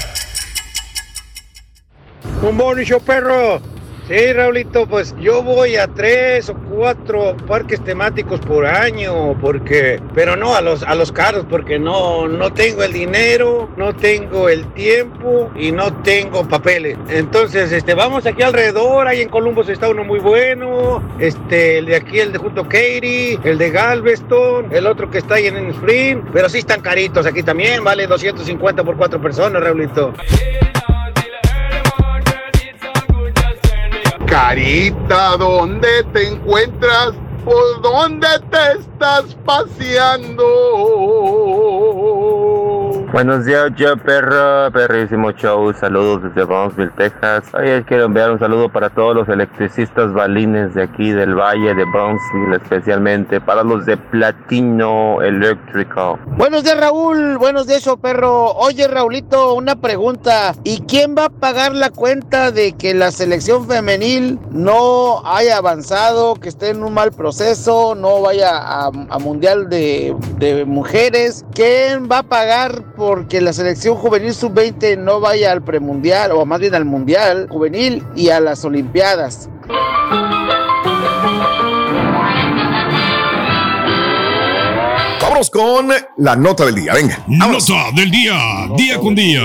[2.40, 3.60] Un show, perro.
[4.06, 10.34] Sí, Raulito, pues yo voy a tres o cuatro parques temáticos por año, porque, pero
[10.36, 14.64] no a los a los caros, porque no no tengo el dinero, no tengo el
[14.72, 16.96] tiempo y no tengo papeles.
[17.10, 21.96] Entonces, este, vamos aquí alrededor, ahí en Columbus está uno muy bueno, este, el de
[21.96, 25.56] aquí, el de junto a Katy, el de Galveston, el otro que está ahí en
[25.70, 30.14] Spring, pero sí están caritos aquí también, vale 250 por cuatro personas, Raulito.
[34.28, 37.12] Carita, ¿dónde te encuentras?
[37.44, 40.44] ¿Por dónde te estás paseando?
[43.18, 47.52] Buenos días, yo perro, perrísimo show, saludos desde Brownsville, Texas.
[47.52, 51.84] Oye, quiero enviar un saludo para todos los electricistas balines de aquí del Valle de
[51.86, 56.20] Brownsville, especialmente para los de Platino Electrical.
[56.36, 57.38] Buenos días, Raúl.
[57.38, 58.52] Buenos días, show perro.
[58.52, 60.54] Oye, Raulito, una pregunta.
[60.62, 66.36] ¿Y quién va a pagar la cuenta de que la selección femenil no haya avanzado,
[66.36, 71.44] que esté en un mal proceso, no vaya a, mundial de, de mujeres?
[71.52, 76.60] ¿Quién va a pagar porque la selección juvenil sub-20 no vaya al premundial, o más
[76.60, 79.48] bien al mundial juvenil y a las olimpiadas?
[85.22, 87.24] Vámonos con la nota del día, venga.
[87.28, 88.36] Nota del día,
[88.76, 89.40] día con día.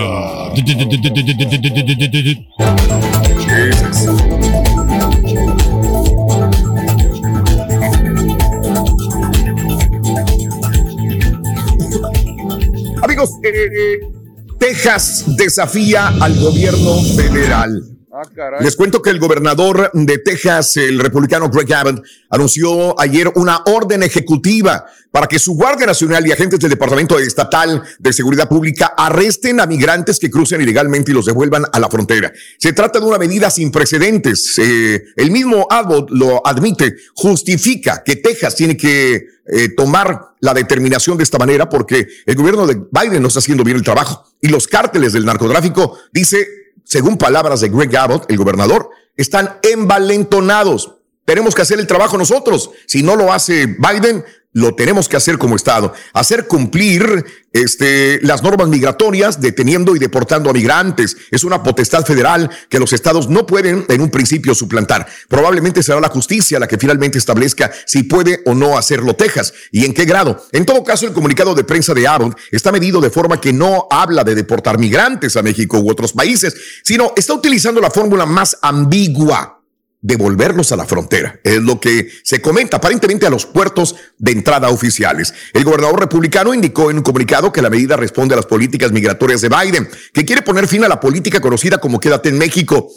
[14.59, 17.92] Texas desafía al gobierno federal.
[18.37, 18.57] Ah.
[18.61, 24.03] Les cuento que el gobernador de Texas, el republicano Greg Abbott, anunció ayer una orden
[24.03, 29.59] ejecutiva para que su Guardia Nacional y agentes del Departamento Estatal de Seguridad Pública arresten
[29.59, 32.31] a migrantes que crucen ilegalmente y los devuelvan a la frontera.
[32.57, 34.57] Se trata de una medida sin precedentes.
[34.57, 41.17] Eh, el mismo Abbott lo admite, justifica que Texas tiene que eh, tomar la determinación
[41.17, 44.47] de esta manera porque el gobierno de Biden no está haciendo bien el trabajo y
[44.47, 50.95] los cárteles del narcotráfico, dice, según palabras de Greg Abbott, el gobernador, están envalentonados.
[51.25, 52.71] Tenemos que hacer el trabajo nosotros.
[52.85, 55.93] Si no lo hace Biden, lo tenemos que hacer como Estado.
[56.13, 61.17] Hacer cumplir este, las normas migratorias, deteniendo y deportando a migrantes.
[61.31, 65.07] Es una potestad federal que los estados no pueden en un principio suplantar.
[65.27, 69.85] Probablemente será la justicia la que finalmente establezca si puede o no hacerlo Texas y
[69.85, 70.45] en qué grado.
[70.51, 73.87] En todo caso, el comunicado de prensa de Abbott está medido de forma que no
[73.89, 78.57] habla de deportar migrantes a México u otros países, sino está utilizando la fórmula más
[78.61, 79.62] ambigua
[80.03, 81.39] devolverlos a la frontera.
[81.43, 85.33] Es lo que se comenta aparentemente a los puertos de entrada oficiales.
[85.53, 89.41] El gobernador republicano indicó en un comunicado que la medida responde a las políticas migratorias
[89.41, 92.89] de Biden, que quiere poner fin a la política conocida como Quédate en México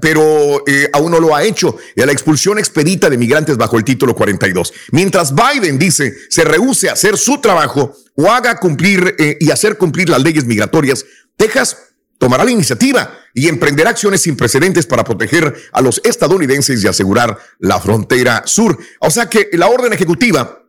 [0.00, 3.84] pero eh, aún no lo ha hecho, a la expulsión expedita de migrantes bajo el
[3.84, 4.72] título 42.
[4.90, 9.76] Mientras Biden dice se rehúse a hacer su trabajo o haga cumplir eh, y hacer
[9.76, 11.04] cumplir las leyes migratorias,
[11.36, 11.76] Texas
[12.22, 17.36] tomará la iniciativa y emprenderá acciones sin precedentes para proteger a los estadounidenses y asegurar
[17.58, 18.78] la frontera sur.
[19.00, 20.61] O sea que la orden ejecutiva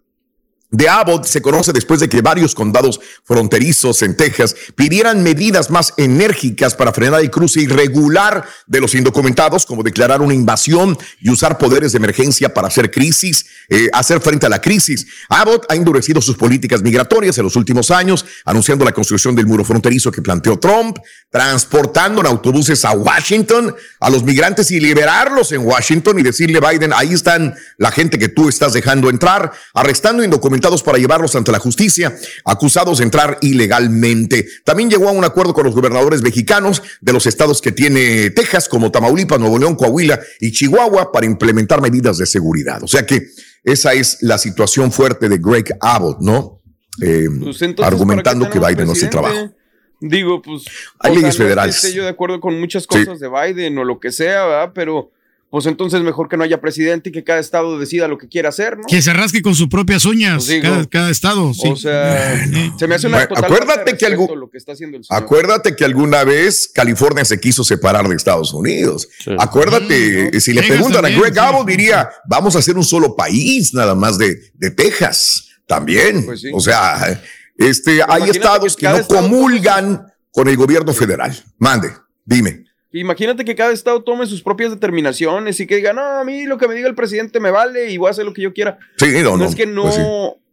[0.74, 5.94] de Abbott se conoce después de que varios condados fronterizos en Texas pidieran medidas más
[5.98, 11.60] enérgicas para frenar el cruce irregular de los indocumentados, como declarar una invasión y usar
[11.60, 15.06] poderes de emergencia para hacer crisis, eh, hacer frente a la crisis.
[15.30, 19.64] Abbott ha endurecido sus políticas migratorias en los últimos años, anunciando la construcción del muro
[19.64, 20.98] fronterizo que planteó Trump,
[21.30, 26.94] transportando en autobuses a Washington a los migrantes y liberarlos en Washington y decirle Biden,
[26.96, 31.60] ahí están la gente que tú estás dejando entrar, arrestando indocumentados para llevarlos ante la
[31.60, 34.48] justicia, acusados de entrar ilegalmente.
[34.64, 38.70] También llegó a un acuerdo con los gobernadores mexicanos de los estados que tiene Texas,
[38.70, 42.82] como Tamaulipas, Nuevo León, Coahuila y Chihuahua, para implementar medidas de seguridad.
[42.84, 43.22] O sea que
[43.64, 46.62] esa es la situación fuerte de Greg Abbott, ¿no?
[47.02, 49.52] Eh, Pues entonces, argumentando ¿para que Biden no hace trabajo.
[50.00, 50.64] Digo, pues.
[51.00, 51.76] Hay leyes sea, no federales.
[51.76, 52.88] esté yo de acuerdo con muchas Sí.
[53.06, 54.72] cosas de Biden o lo que sea, ¿verdad?
[54.76, 55.12] Pero,
[55.54, 58.50] pues entonces mejor que no haya presidente y que cada estado decida lo que quiera
[58.50, 58.86] hacer, ¿no?
[58.88, 61.54] Que se rasque con sus propias uñas, Pues digo, cada, cada estado.
[61.54, 61.70] sí.
[61.70, 62.44] O sea,
[62.80, 65.22] se me hace una Bueno, total acuérdate que lo que está haciendo el señor.
[65.22, 69.08] Acuérdate que alguna vez California se quiso separar de Estados Unidos.
[69.38, 71.40] Acuérdate, si le Texas preguntan a Greg sí.
[71.40, 75.50] Abbott, diría, vamos a hacer un solo país nada más de, de Texas.
[75.68, 76.26] También.
[76.26, 76.50] Pues sí.
[76.52, 77.22] O sea,
[77.60, 81.32] este, hay imagínate estados que no estado- comulgan con el gobierno federal.
[81.60, 81.92] Mande,
[82.26, 82.64] dime.
[82.94, 86.58] Imagínate que cada estado tome sus propias determinaciones y que diga, no, a mí lo
[86.58, 88.78] que me diga el presidente me vale y voy a hacer lo que yo quiera.
[88.98, 90.02] Sí, no, no, es que no, pues sí.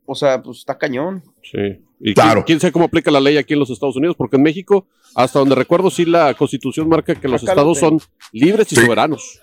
[0.06, 1.22] o sea, pues está cañón.
[1.42, 1.80] Sí.
[2.00, 2.44] Y Claro.
[2.46, 5.38] quién, sabe cómo aplica la ley aquí en los Estados Unidos, porque en México, hasta
[5.38, 8.00] donde recuerdo, sí la constitución marca que los Acá estados lo son
[8.32, 8.80] libres y Sí.
[8.82, 9.38] soberanos.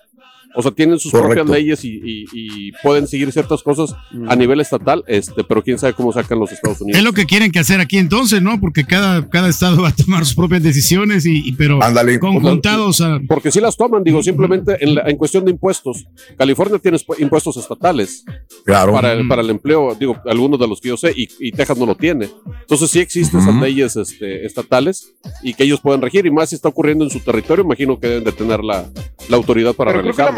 [0.54, 1.34] O sea, tienen sus Correcto.
[1.44, 3.94] propias leyes y, y- y pueden seguir ciertas cosas
[4.28, 6.98] a nivel estatal, este, pero quién sabe cómo sacan los Estados Unidos.
[6.98, 8.58] Es lo que quieren que hacer aquí entonces, ¿no?
[8.60, 12.18] Porque cada, cada estado va a tomar sus propias decisiones y, y- pero Ándale.
[12.18, 13.20] conjuntados a...
[13.28, 16.06] Porque sí las toman, digo, simplemente en, la- en cuestión de impuestos.
[16.36, 18.24] California tiene impuestos estatales
[18.64, 18.92] Claro.
[18.92, 21.76] para el, para el empleo, digo, algunos de los que yo sé, y, y Texas
[21.78, 22.28] no lo tiene.
[22.60, 26.56] Entonces sí existen esas leyes este, estatales y que ellos pueden regir, y más si
[26.56, 28.88] está ocurriendo en su territorio, imagino que deben de tener la,
[29.28, 30.37] la autoridad para realizarlo.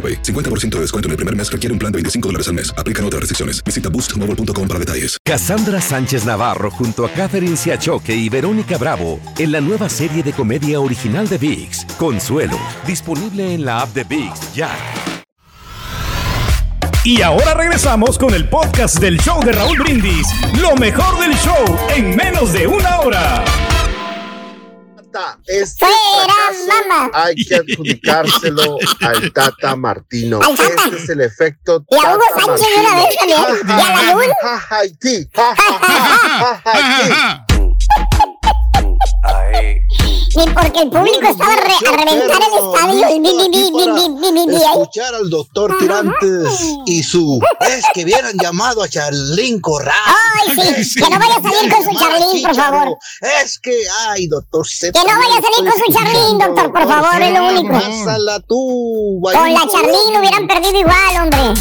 [0.00, 0.22] AroPay.
[0.22, 2.72] 50% de descuento en el primer mes requiere un plan de 25 dólares al mes.
[2.78, 3.62] Aplican otras restricciones.
[3.62, 5.18] Visita boostmobile.com para detalles.
[5.22, 10.32] Cassandra Sánchez Navarro junto a Catherine Siachoque y Verónica Bravo en la nueva serie de
[10.32, 14.70] comedia original de VIX, Consuelo, disponible en la app de VIX ya.
[17.02, 20.26] Y ahora regresamos con el podcast del show de Raúl Brindis.
[20.60, 23.44] Lo mejor del show en menos de una hora.
[25.46, 30.40] Este fracaso hay que adjudicárselo al Tata Martino.
[30.42, 30.84] Al Tata.
[30.84, 33.38] Este es el efecto Y Tata Hugo Sánchez de una vez también.
[33.38, 33.68] Martino.
[33.68, 34.24] Y a la Lul
[40.36, 43.20] ni porque el público bueno, estaba re a reventar el estadio.
[43.20, 47.40] Mi, mi, mi, mi, mi, escuchar al doctor Tirantes y su.
[47.60, 49.94] Es que hubieran llamado a Charlín Corral.
[50.06, 51.00] Ay, sí, sí.
[51.00, 52.98] Que no vaya a salir con su Charlín, por favor.
[53.42, 54.66] Es que, ay, doctor.
[54.80, 57.72] Que no vaya a salir con su Charlín, doctor, por favor, es lo único.
[57.72, 61.54] Pásala tú, Con la Charlín hubieran perdido igual, hombre.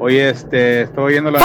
[0.00, 1.38] Oye, este, estoy oyendo la.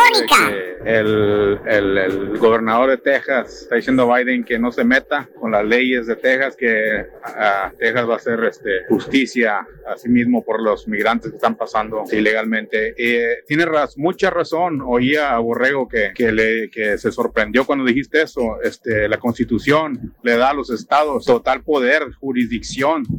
[0.00, 0.52] Mónica!
[0.84, 5.50] el, el, el gobernador de Texas está diciendo a Biden que no se meta con
[5.50, 10.42] las leyes de Texas, que ah, Texas va a hacer este, justicia a sí mismo
[10.44, 12.94] por los migrantes que están pasando ilegalmente.
[12.96, 14.80] Eh, tiene raz- mucha razón.
[14.84, 18.60] Oía a Borrego que, que, le, que se sorprendió cuando dijiste eso.
[18.62, 23.04] Este, la constitución le da a los estados total poder, jurisdicción.
[23.04, 23.12] Sí,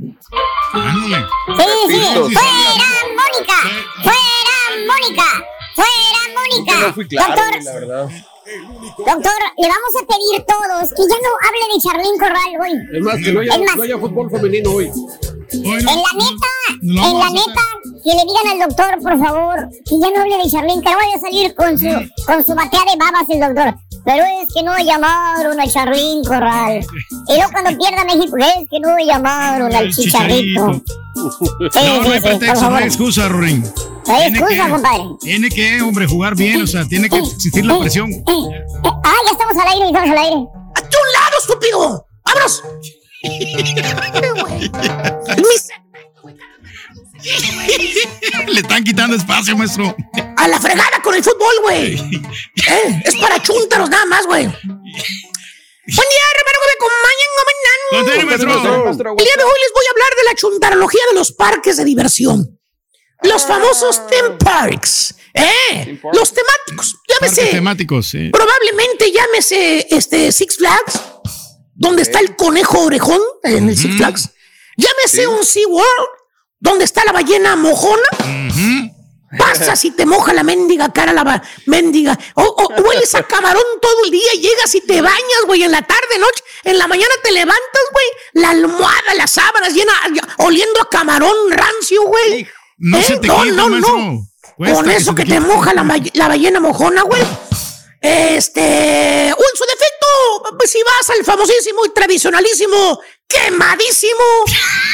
[0.73, 1.15] sí.
[1.53, 3.53] ¡Fuera, Mónica!
[4.03, 5.45] ¡Fuera, Mónica!
[5.75, 6.87] ¡Fuera, Mónica!
[6.87, 8.09] No fui claro, Doctor, la verdad.
[8.97, 12.73] Doctor, le vamos a pedir todos que ya no hable de Charlín Corral, güey.
[12.97, 14.91] Es más, que no haya, más, no haya fútbol femenino hoy.
[15.53, 16.51] en la neta,
[16.81, 17.61] no en la neta,
[18.03, 20.97] que le digan al doctor, por favor, que ya no hable de Charlín, que no
[20.97, 21.87] vaya a salir con su,
[22.25, 23.75] con su batea de babas el doctor.
[24.03, 26.83] Pero es que no llamaron a Charlín Corral.
[27.27, 30.67] Y luego cuando pierda México, es que no llamaron al chicharrito.
[30.67, 30.81] No,
[31.71, 33.61] Sí, no sí, hay pretexto, no hay excusa, Rurín.
[34.07, 35.03] No hay Tiene excusa, que- compadre.
[35.19, 38.09] Tiene que, hombre, jugar bien, o sea, tiene que existir la presión.
[38.27, 40.35] Ah, ya estamos al aire, estamos al aire.
[40.75, 42.07] ¡A tu lado, estúpido!
[42.25, 42.63] ¡Vámonos!
[48.47, 49.95] Le están quitando espacio, maestro.
[50.37, 51.93] ¡A la fregada con el fútbol, güey!
[51.95, 53.01] ¿Eh?
[53.05, 54.43] Es para chúntaros nada más, güey.
[54.45, 57.31] Buen día, hermano, que me acompañan.
[57.91, 59.11] Contiene, maestro.
[59.17, 61.85] El día de hoy les voy a hablar de la chuntarología de los parques de
[61.85, 62.59] diversión.
[63.23, 65.15] Los famosos theme parks.
[65.33, 65.99] ¿Eh?
[66.13, 66.95] Los temáticos.
[67.07, 67.45] Parques Llámese.
[67.51, 68.29] temáticos, sí.
[68.31, 71.01] Probablemente llámese este Six Flags,
[71.75, 74.29] donde está el conejo orejón en el Six Flags.
[74.77, 76.07] Llámese un Sea World,
[76.61, 78.07] donde está la ballena mojona.
[79.37, 82.17] Pasas y te moja la mendiga cara, la mendiga.
[82.35, 86.19] O, hueles a camarón todo el día llegas y te bañas, güey, en la tarde,
[86.19, 86.43] noche.
[86.63, 89.93] En la mañana te levantas, güey, la almohada, las sábanas llena,
[90.39, 92.47] oliendo a camarón rancio, güey.
[92.77, 93.03] No ¿Eh?
[93.03, 93.97] se te no, quita, no, maestro.
[93.97, 94.27] no.
[94.57, 97.21] Cuesta Con eso que te te moja la, la ballena mojona, güey.
[98.01, 98.61] Este.
[98.61, 104.23] O en su defecto, pues si vas al famosísimo y tradicionalísimo, quemadísimo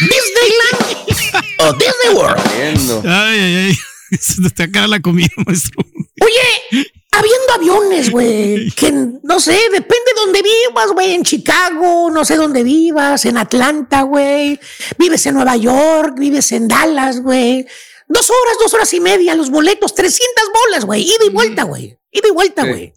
[0.02, 3.06] Disneyland o Disney World.
[3.06, 3.78] Ay, ay, ay.
[4.20, 5.84] Se te está cara la comida, maestro.
[6.22, 12.24] Oye, habiendo aviones, güey, que no sé, depende de dónde vivas, güey, en Chicago, no
[12.26, 14.60] sé dónde vivas, en Atlanta, güey,
[14.98, 17.66] vives en Nueva York, vives en Dallas, güey.
[18.08, 21.98] Dos horas, dos horas y media, los boletos, 300 bolas, güey, ida y vuelta, güey,
[22.12, 22.94] ida y vuelta, güey.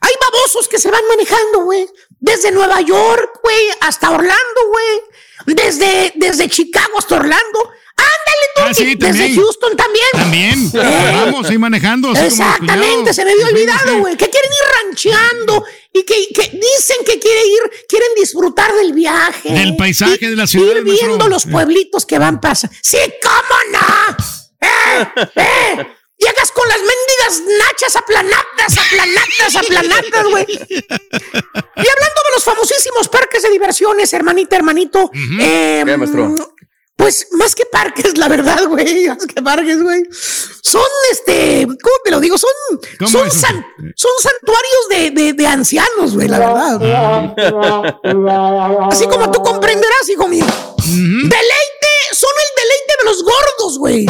[0.00, 1.86] Hay babosos que se van manejando, güey,
[2.20, 7.70] desde Nueva York, güey, hasta Orlando, güey, desde, desde Chicago hasta Orlando.
[7.96, 9.34] Ándale tú, Ah, sí, y desde.
[9.36, 10.06] Houston también.
[10.12, 10.70] También.
[10.74, 12.10] Eh, Vamos ahí manejando.
[12.10, 14.16] así Exactamente, se me había olvidado, güey.
[14.16, 19.52] Que quieren ir rancheando y que, que dicen que quieren ir, quieren disfrutar del viaje.
[19.52, 20.76] Del paisaje de la ciudad.
[20.76, 22.76] Ir viendo los pueblitos que van pasando.
[22.82, 24.16] ¡Sí, cómo no!
[24.64, 25.06] ¡Eh!
[25.36, 25.86] ¡Eh!
[26.16, 30.46] Llegas con las mendigas nachas aplanadas, aplanadas, aplanadas, güey.
[30.48, 35.10] Y hablando de los famosísimos parques de diversiones, hermanita, hermanito.
[35.40, 36.34] eh, ¿Qué, maestro?
[36.96, 39.08] pues más que parques, la verdad, güey.
[39.08, 40.04] Más que parques, güey.
[40.62, 41.66] Son este.
[41.66, 42.38] ¿Cómo te lo digo?
[42.38, 42.50] Son,
[43.00, 46.80] ¿Cómo son, san- son santuarios de, de- de ancianos, güey, la verdad.
[48.90, 50.46] Así como tú comprenderás, hijo mío.
[50.86, 51.73] Deleite,
[52.12, 54.06] son el deleite de los gordos, güey.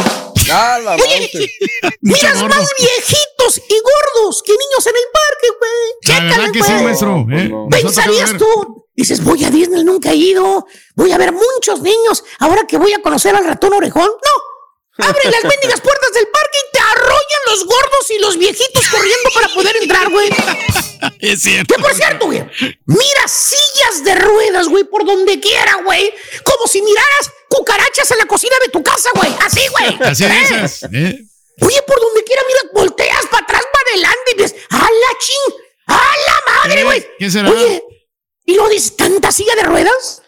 [0.51, 1.31] Ah, la Oye,
[2.01, 6.29] miras más viejitos y gordos que niños en el parque, güey.
[6.29, 6.83] Chécale, que sí, güey.
[6.83, 7.25] maestro.
[7.31, 7.51] ¿eh?
[7.71, 8.39] ¿Pensarías ver.
[8.39, 8.85] tú?
[8.95, 10.65] Dices, voy a Disney, nunca he ido.
[10.95, 12.23] Voy a ver muchos niños.
[12.39, 14.07] Ahora que voy a conocer al ratón orejón.
[14.07, 15.05] No.
[15.05, 19.29] Abren las mendigas puertas del parque y te arrollan los gordos y los viejitos corriendo
[19.33, 20.29] para poder entrar, güey.
[21.19, 21.75] Es cierto.
[21.75, 22.39] Que por cierto, güey,
[22.85, 26.13] mira sillas de ruedas, güey, por donde quiera, güey.
[26.43, 29.33] Como si miraras cucarachas en la cocina de tu casa, güey.
[29.41, 30.09] Así, güey.
[30.09, 30.29] Así ¿Eh?
[30.29, 30.83] dices.
[30.91, 31.25] ¿eh?
[31.61, 35.55] Oye, por donde quiera, mira, volteas para atrás, para adelante y ves, ¡a la ching!
[35.87, 36.83] ¡A la madre, ¿Eh?
[36.83, 37.07] güey!
[37.19, 37.49] ¿Qué será?
[37.49, 37.83] Oye,
[38.45, 40.21] y lo dices, ¿tanta silla de ruedas?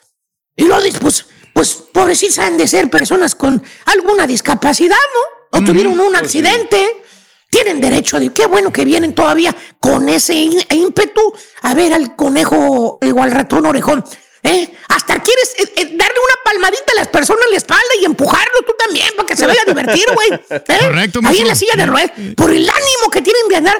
[0.55, 5.59] Y lo dices, pues, pues, pobrecitas han de ser personas con alguna discapacidad, ¿no?
[5.59, 7.03] O tuvieron un accidente.
[7.49, 12.99] Tienen derecho de, qué bueno que vienen todavía con ese ímpetu a ver al conejo
[13.01, 14.03] o al ratón orejón.
[14.43, 14.72] ¿Eh?
[14.89, 18.73] Hasta quieres eh, eh, darle palmadita a las personas en la espalda y empujarlo tú
[18.79, 20.29] también para que se vaya a divertir, güey.
[20.49, 20.79] ¿Eh?
[20.79, 23.77] Correcto, Ahí en la silla de ruedas, por el ánimo que tienen de andar.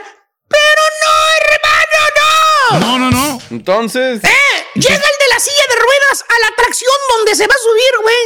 [0.50, 2.80] Pero no, hermano, no.
[2.80, 3.42] No, no, no.
[3.52, 4.58] Entonces, ¡Eh!
[4.76, 7.94] Llega el de la silla de ruedas a la atracción donde se va a subir,
[8.02, 8.24] güey.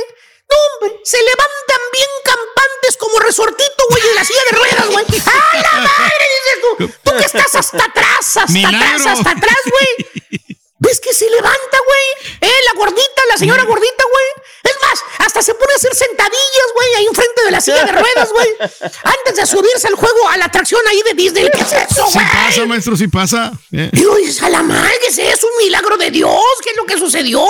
[0.49, 5.05] No, hombre, se levantan bien campantes como resortito, güey, en la silla de ruedas, güey.
[5.25, 6.25] ¡A la madre!
[6.33, 7.09] Dices tú.
[7.11, 8.77] Tú que estás hasta atrás, hasta Milagro.
[8.77, 10.40] atrás, hasta atrás, güey.
[10.83, 12.35] ¿Ves que se levanta, güey?
[12.41, 14.45] Eh, la gordita, la señora gordita, güey.
[14.63, 17.91] Es más, hasta se pone a hacer sentadillas, güey, ahí enfrente de la silla de
[17.91, 18.49] ruedas, güey.
[19.03, 21.49] Antes de subirse al juego, a la atracción ahí de Disney.
[21.53, 22.25] ¿Qué es eso, Sí güey?
[22.25, 23.51] pasa, maestro, sí pasa.
[23.71, 23.89] ¿eh?
[23.93, 25.47] Dices, a la madre, ¿qué es eso?
[25.55, 27.45] Un milagro de Dios, ¿qué es lo que sucedió?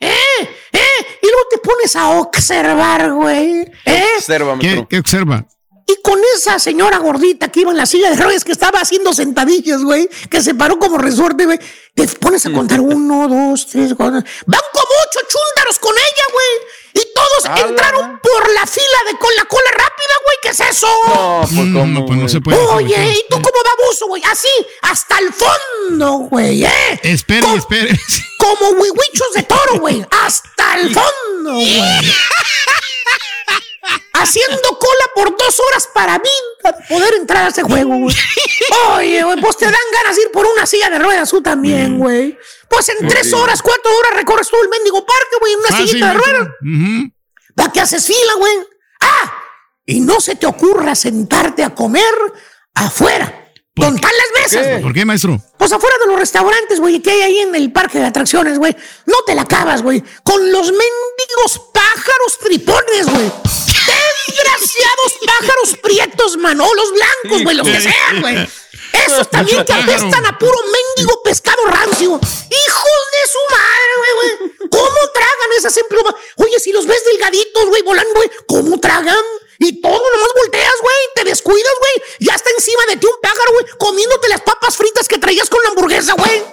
[0.00, 0.14] ¿Eh?
[0.72, 1.18] ¿Eh?
[1.22, 3.62] Y luego te pones a observar, güey.
[3.86, 4.04] ¿Eh?
[4.18, 4.88] observa, ¿Qué, maestro.
[4.88, 5.44] qué observa?
[5.90, 9.14] Y con esa señora gordita que iba en la silla de ruedas que estaba haciendo
[9.14, 11.58] sentadillas, güey, que se paró como resorte, güey,
[11.94, 14.22] te pones a contar uno, dos, tres, cuatro.
[14.46, 16.78] Van como ocho chúntaros con ella, güey.
[16.94, 20.36] Y todos entraron por la fila de con la cola rápida, güey.
[20.42, 20.88] ¿Qué es eso.
[21.06, 21.86] No, pues Mm, cómo.
[21.86, 22.58] no, pues no se puede.
[22.58, 23.12] Oye.
[23.12, 24.22] ¿y tú cómo baboso, güey?
[24.30, 24.48] Así,
[24.82, 27.00] hasta el fondo, güey, ¿eh?
[27.02, 27.98] Espere, espere.
[28.38, 30.04] Como huihuichos de toro, güey.
[30.10, 31.80] Hasta el fondo, güey.
[34.14, 36.28] Haciendo cola por dos horas para mí,
[36.62, 38.16] para poder entrar a ese juego, güey.
[38.96, 41.98] Oye, güey, pues te dan ganas de ir por una silla de ruedas tú también,
[41.98, 42.36] güey.
[42.68, 45.88] Pues en tres horas, cuatro horas recorres todo el mendigo parque, güey, en una Fácil,
[45.88, 46.48] sillita de ruedas.
[47.54, 48.58] ¿Para qué haces fila, güey?
[49.00, 49.42] Ah,
[49.86, 52.14] y no se te ocurra sentarte a comer
[52.74, 53.47] afuera.
[53.78, 54.82] Contar las mesas, güey.
[54.82, 55.40] ¿Por qué, maestro?
[55.56, 58.76] Pues afuera de los restaurantes, güey, que hay ahí en el parque de atracciones, güey.
[59.06, 60.02] No te la acabas, güey.
[60.22, 63.32] Con los mendigos pájaros tripones, güey.
[64.26, 68.48] Desgraciados pájaros prietos, manolos blancos, güey, los que sean, güey.
[68.92, 70.58] Esos también que apestan a puro
[70.96, 72.08] mendigo pescado rancio.
[72.10, 74.68] Hijos de su madre, güey, güey.
[74.70, 76.14] ¿Cómo tragan esas emplumas?
[76.36, 79.16] Oye, si los ves delgaditos, güey, volando, güey, ¿cómo tragan?
[79.58, 82.08] Y todo nomás volteas, güey, te descuidas, güey.
[82.20, 85.62] Ya está encima de ti un pájaro, güey, comiéndote las papas fritas que traías con
[85.62, 86.44] la hamburguesa, güey.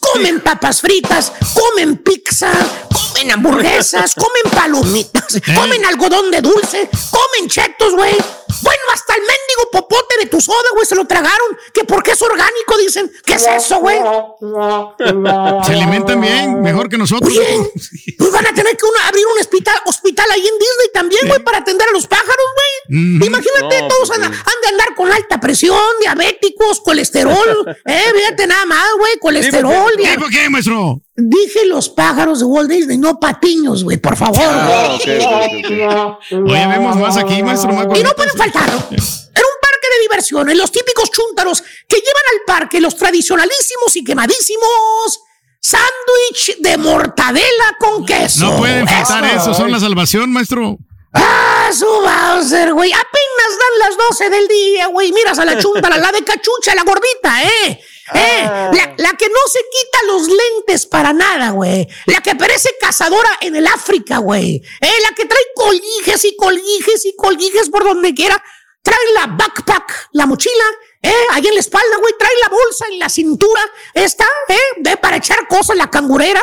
[0.00, 2.50] Comen papas fritas, comen pizza,
[2.90, 8.16] comen hamburguesas, comen palomitas, comen algodón de dulce, comen chetos, güey.
[8.60, 11.56] Bueno, hasta el mendigo popote de tu soda, güey, se lo tragaron.
[11.72, 13.10] Que porque es orgánico, dicen.
[13.24, 13.98] ¿Qué es eso, güey?
[15.66, 17.30] Se alimentan bien, mejor que nosotros.
[17.30, 17.46] Oye,
[18.18, 21.58] pues van a tener que abrir un hospital, hospital ahí en Disney también, güey, para
[21.58, 22.46] atender a los pájaros,
[22.88, 23.26] güey.
[23.26, 27.76] Imagínate, No, todos pues, han, han de andar con alta presión, diabéticos, colesterol.
[27.84, 29.92] eh, fíjate nada más, güey, colesterol.
[29.96, 31.00] ¿Qué, dia- ¿Por qué, maestro?
[31.20, 34.38] Dije los pájaros de Walt Disney, no patiños, güey, por favor.
[34.40, 35.32] Ah, ok, ok,
[35.64, 36.48] ok, ok.
[36.48, 37.72] Oye, vemos más aquí, maestro.
[37.72, 38.68] más Y no pueden faltar.
[38.68, 44.04] Era un parque de diversiones, los típicos chúntaros que llevan al parque los tradicionalísimos y
[44.04, 45.20] quemadísimos
[45.60, 48.44] sándwich de mortadela con queso.
[48.44, 49.50] No pueden faltar Eso.
[49.50, 50.78] eso, son la salvación, maestro.
[51.14, 52.92] Ah, su Bowser, güey.
[52.92, 55.10] Apenas dan las 12 del día, güey.
[55.10, 57.80] Miras a la chuntara, la de cachucha, la gordita, ¿eh?
[58.14, 58.42] ¿Eh?
[58.44, 61.86] La, la que no se quita los lentes para nada, güey.
[62.06, 64.62] La que parece cazadora en el África, güey.
[64.80, 64.92] ¿Eh?
[65.08, 68.42] La que trae colguijes y colguijes y colguijes por donde quiera.
[68.82, 70.64] Trae la backpack, la mochila,
[71.02, 71.12] ¿eh?
[71.32, 72.14] Ahí en la espalda, güey.
[72.18, 73.60] Trae la bolsa en la cintura.
[73.94, 74.58] Esta, ¿eh?
[74.78, 76.40] De para echar cosas, la cangurera.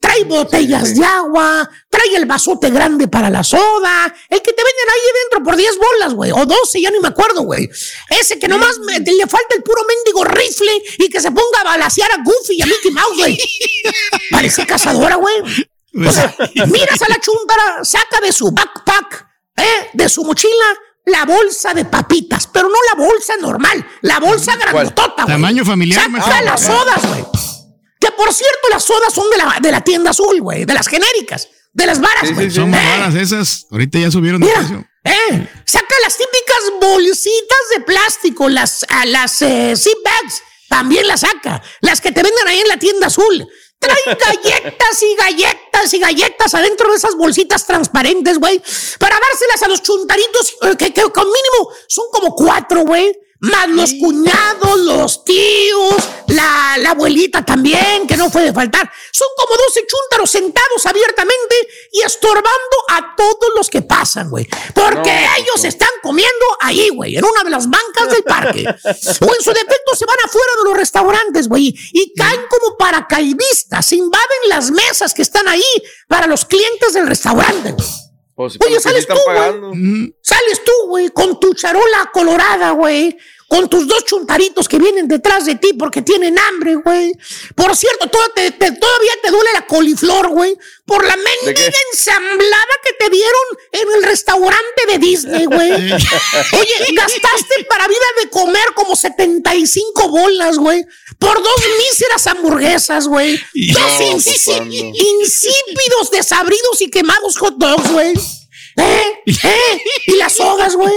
[0.00, 1.68] Trae botellas de agua.
[1.90, 4.14] Trae el vasote grande para la soda.
[4.28, 6.30] El que te venden ahí dentro por 10 bolas, güey.
[6.32, 7.68] O 12, ya ni me acuerdo, güey.
[8.10, 11.64] Ese que nomás me- le falta el puro mendigo rifle y que se ponga a
[11.64, 13.38] balasear a Goofy y a Mickey Mouse, güey.
[14.30, 15.34] Parece cazadora, güey.
[16.06, 16.34] O sea,
[16.66, 19.26] miras a la chuntara, saca de su backpack,
[19.56, 19.90] ¿eh?
[19.94, 25.24] de su mochila, la bolsa de papitas, pero no la bolsa normal, la bolsa grandotota,
[25.24, 25.34] güey.
[25.36, 27.24] Tamaño familiar, Saca las sodas, güey.
[27.98, 30.86] Que por cierto, las sodas son de la, de la tienda azul, güey, de las
[30.88, 32.50] genéricas, de las varas, güey.
[32.50, 33.66] Son más Eh, raras esas.
[33.70, 34.84] Ahorita ya subieron de precio.
[35.04, 41.20] eh, saca las típicas bolsitas de plástico, las, a las eh, zip bags, también las
[41.20, 41.62] saca.
[41.80, 43.46] Las que te venden ahí en la tienda azul.
[43.78, 45.60] Trae galletas y galletas
[45.92, 48.60] y galletas adentro de esas bolsitas transparentes, güey,
[48.98, 53.25] para dárselas a los chuntaritos, eh, que, que con mínimo son como cuatro, güey.
[53.50, 55.94] Más los cuñados, los tíos,
[56.28, 58.90] la, la abuelita también, que no puede faltar.
[59.12, 61.54] Son como 12 chúntaros sentados abiertamente
[61.92, 64.46] y estorbando a todos los que pasan, güey.
[64.74, 68.64] Porque No, ellos están comiendo ahí, güey, en una de las bancas del parque.
[69.20, 73.92] o en su defecto se van afuera de los restaurantes, güey, y caen como paracaidistas,
[73.92, 75.62] invaden las mesas que están ahí
[76.08, 77.86] para los clientes del restaurante, güey.
[78.34, 79.24] Pues, Oye, sales tú, güey.
[79.24, 79.72] pagando.
[80.20, 83.16] Sales tú, güey, con tu charola colorada, güey.
[83.48, 87.12] Con tus dos chuntaritos que vienen detrás de ti porque tienen hambre, güey.
[87.54, 90.58] Por cierto, todo te- te- todavía te duele la coliflor, güey.
[90.84, 93.42] Por la mendiga ensamblada que te dieron
[93.72, 95.70] en el restaurante de Disney, güey.
[95.92, 100.84] Oye, gastaste para vida de comer como 75 bolas, güey.
[101.20, 103.36] Por dos míseras hamburguesas, güey.
[103.36, 104.26] Dos No, pues,
[104.94, 108.14] insípidos, desabridos y quemados hot dogs, güey.
[108.76, 109.22] ¿Eh?
[109.26, 109.82] ¿Eh?
[110.06, 110.92] Y las sogas, güey.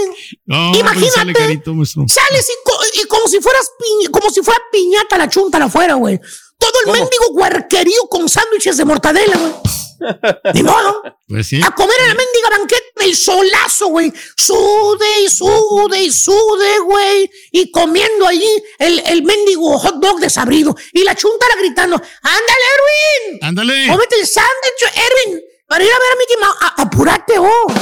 [0.46, 1.10] No, pues Imagínate.
[1.12, 2.04] sale carito, maestro.
[2.08, 6.18] Sales y, y como si fueras piña- como si fuera piñata la chunta afuera, güey.
[6.58, 9.52] Todo el mendigo huerquerío con sándwiches de mortadela, güey.
[10.54, 11.02] Ni modo.
[11.28, 11.60] Pues sí.
[11.64, 14.12] A comer en la mendiga banqueta el solazo, güey.
[14.36, 17.30] Sude y sude y sude, güey.
[17.52, 20.74] Y comiendo allí el, el mendigo hot dog desabrido.
[20.92, 23.38] Y la chuntara gritando, ándale, Erwin.
[23.42, 23.86] Ándale.
[23.88, 25.40] Cómete el sándwich, Erwin.
[25.70, 26.56] Para ir a ver a Mickey Mouse.
[26.62, 27.72] A- apúrate, oh.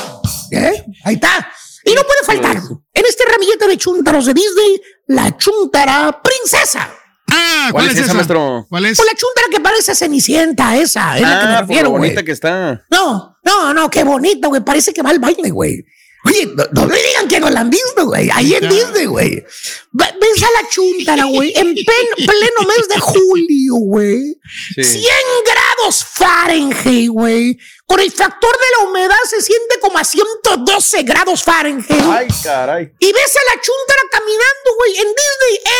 [0.52, 0.84] ¿Eh?
[1.04, 1.50] Ahí está.
[1.84, 2.56] Y no puede faltar
[2.92, 6.86] en este ramillete de chuntaros de Disney, la chuntara princesa.
[7.30, 8.66] Ah, ¿Cuál, es esa, maestro?
[8.68, 9.00] ¿Cuál es?
[9.00, 11.16] O la chuntara que parece cenicienta, esa.
[11.16, 12.00] Es la que me Ah, por refiero, lo güey.
[12.10, 12.82] bonita que está.
[12.90, 14.62] No, no, no, qué bonita, güey.
[14.62, 15.82] Parece que va al baile, güey.
[16.28, 18.28] Oye, no, no me digan que no la han visto, güey.
[18.32, 19.44] Ahí en Disney, güey.
[19.92, 24.36] Ve- Ves a la chuntara, güey, en pen- pleno mes de julio, güey.
[24.74, 24.84] Sí.
[24.84, 25.02] 100
[25.44, 27.58] grados Fahrenheit, güey.
[27.86, 31.90] Con el factor de la humedad se siente como a 112 grados Fahrenheit.
[31.90, 32.90] Ay, caray.
[32.98, 35.72] Y ves a la chuntara caminando, güey, en Disney,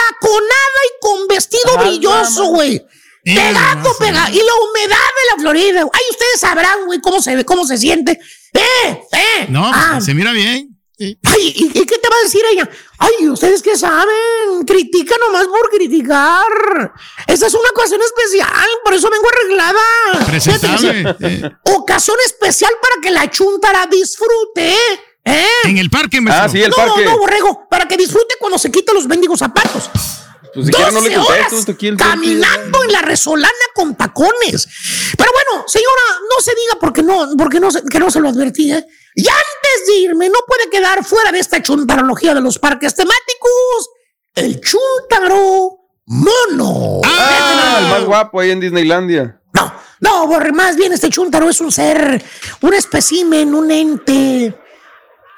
[0.00, 2.86] entaconada y con vestido brilloso, güey.
[3.34, 4.32] Pegado, pegado.
[4.32, 5.80] Y la humedad de la Florida.
[5.92, 8.18] Ay, ustedes sabrán, güey, cómo se ve, cómo se siente.
[8.52, 9.02] ¡Eh!
[9.12, 9.46] ¡Eh!
[9.48, 10.70] No, Ah, se mira bien.
[10.98, 11.18] Sí.
[11.24, 12.70] Ay, ¿y, y qué te va a decir ella?
[12.98, 14.64] Ay, ¿ustedes qué saben?
[14.66, 16.46] Critica nomás por criticar.
[17.26, 20.26] Esta es una ocasión especial, por eso vengo arreglada.
[20.26, 21.16] Presentable.
[21.20, 21.50] Eh.
[21.74, 24.72] Ocasión especial para que la chuntara disfrute,
[25.24, 25.46] ¿eh?
[25.64, 26.44] En el parque, maestro.
[26.44, 27.04] Ah, sí, el no, parque.
[27.04, 29.90] no, borrego, para que disfrute cuando se quita los mendigos zapatos.
[30.54, 34.66] Pues siquiera no le 12 contesto, horas aquí el caminando en la resolana con tacones.
[35.16, 38.28] Pero bueno, señora, no se diga porque no, porque no, se- que no se lo
[38.28, 38.72] advertí.
[38.72, 38.86] ¿eh?
[39.14, 43.90] Y antes de irme, no puede quedar fuera de esta chuntarología de los parques temáticos
[44.34, 47.00] el chuntaro mono.
[47.04, 49.40] Ah, el más guapo ahí en Disneylandia.
[49.52, 52.22] No, no, Borre, más bien este chuntaro es un ser,
[52.60, 54.54] un espécimen, un ente.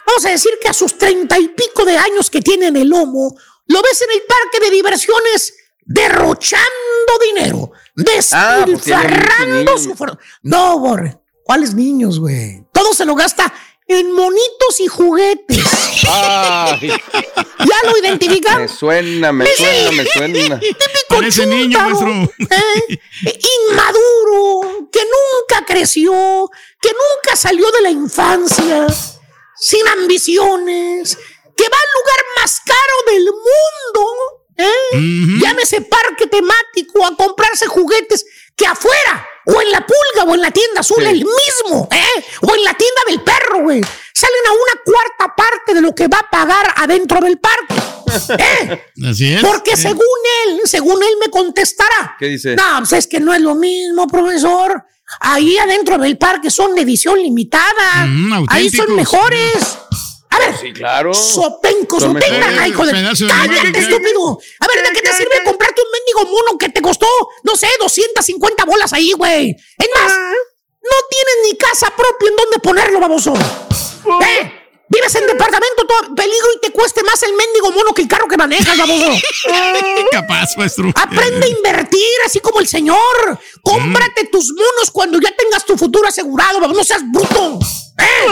[0.07, 2.89] Vamos a decir que a sus treinta y pico de años que tiene en el
[2.89, 3.37] lomo,
[3.69, 5.55] lo ves en el parque de diversiones
[5.85, 6.65] derrochando
[7.35, 7.73] dinero,
[8.33, 9.83] Ah, pues despilfarrando niños.
[9.83, 12.63] su No, Borre, ¿cuáles niños, güey?
[12.73, 13.53] Todo se lo gasta
[13.87, 15.65] en monitos y juguetes.
[16.11, 18.61] Ay, ¿Ya lo identifican?
[18.63, 20.29] me suena, me suena, me suena.
[20.29, 22.35] Niño, chúntaro, maestro.
[22.51, 23.01] ¿eh?
[23.27, 23.39] Eh,
[23.71, 26.51] inmaduro, que nunca creció,
[26.81, 28.87] que nunca salió de la infancia,
[29.59, 31.19] sin ambiciones,
[31.59, 34.07] que va al lugar más caro del mundo,
[34.57, 35.39] ¿eh?
[35.43, 38.25] llámese parque temático, a comprarse juguetes
[38.57, 41.05] que afuera, o en la pulga, o en la tienda azul, Sí.
[41.11, 42.25] el mismo, ¿eh?
[42.43, 43.81] o en la tienda del perro, güey.
[44.15, 47.75] Salen a una cuarta parte de lo que va a pagar adentro del parque.
[48.39, 48.85] ¿eh?
[49.09, 49.43] Así es.
[49.43, 50.03] Porque según
[50.47, 52.17] él, según él me contestará.
[52.19, 52.57] ¿Qué dice?
[52.57, 54.85] No, pues es que no es lo mismo, profesor.
[55.21, 58.07] Ahí adentro del parque son de edición limitada.
[58.07, 59.79] Mm, Ahí son mejores.
[60.31, 61.13] A ver, Sí, claro.
[61.15, 62.93] sopenco, sopenca, hijo de.
[62.93, 64.39] Cállate, estúpido.
[64.61, 67.07] A ver, ¿de qué te sirve comprarte un mendigo mono que te costó,
[67.45, 69.51] no sé, 250 bolas ahí, güey?
[69.51, 73.35] Es más, no tienes ni casa propia en donde ponerlo, baboso.
[73.35, 74.55] ¿Eh?
[74.91, 78.27] Vives en departamento, todo peligro y te cueste más el mendigo mono que el carro
[78.27, 79.13] que manejas, baboso.
[80.11, 80.91] Capaz, maestro.
[80.95, 83.39] Aprende a invertir, así como el señor.
[83.63, 87.59] Cómprate tus monos cuando ya tengas tu futuro asegurado, baboso, no seas bruto.
[87.99, 88.29] ¿Eh?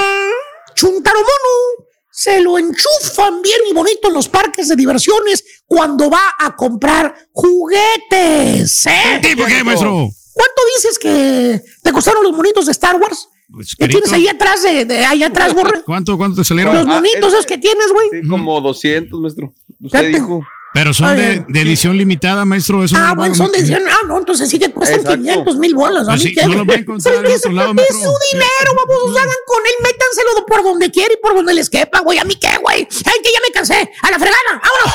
[0.75, 1.86] Chuntaro mono.
[2.19, 7.15] Se lo enchufan bien y bonito en los parques de diversiones cuando va a comprar
[7.31, 8.87] juguetes.
[8.87, 9.21] ¿eh?
[9.23, 10.09] ¿Tipo qué, maestro?
[10.33, 13.29] ¿Cuánto dices que te costaron los monitos de Star Wars?
[13.53, 15.83] Pues, ¿Qué tienes ahí atrás de, de ahí atrás, borre?
[15.85, 16.75] ¿Cuánto, cuánto te salieron?
[16.75, 18.09] Los Ah, monitos es- esos que tienes, güey.
[18.23, 19.53] Sí, como 200, maestro.
[19.83, 20.41] Usted dijo.
[20.77, 22.85] Pero son de, edición limitada, maestro.
[22.85, 23.83] Eso Ah, bueno, son de edición.
[23.91, 25.23] Ah, no, entonces sí que cuestan Exacto.
[25.23, 26.05] 500 mil bolas.
[26.05, 27.99] Pues a mí sí, no lo va a encontrar en Es- otro lado, Es maestro.
[27.99, 32.01] su dinero, vamos, hagan con él, métanselo por donde quiera y por donde les quepa,
[32.01, 32.19] güey.
[32.19, 32.81] ¿A mí qué, güey?
[33.07, 33.91] Ay, que ya me cansé.
[34.03, 34.37] A la fregada.
[34.53, 34.95] ¡Vámonos!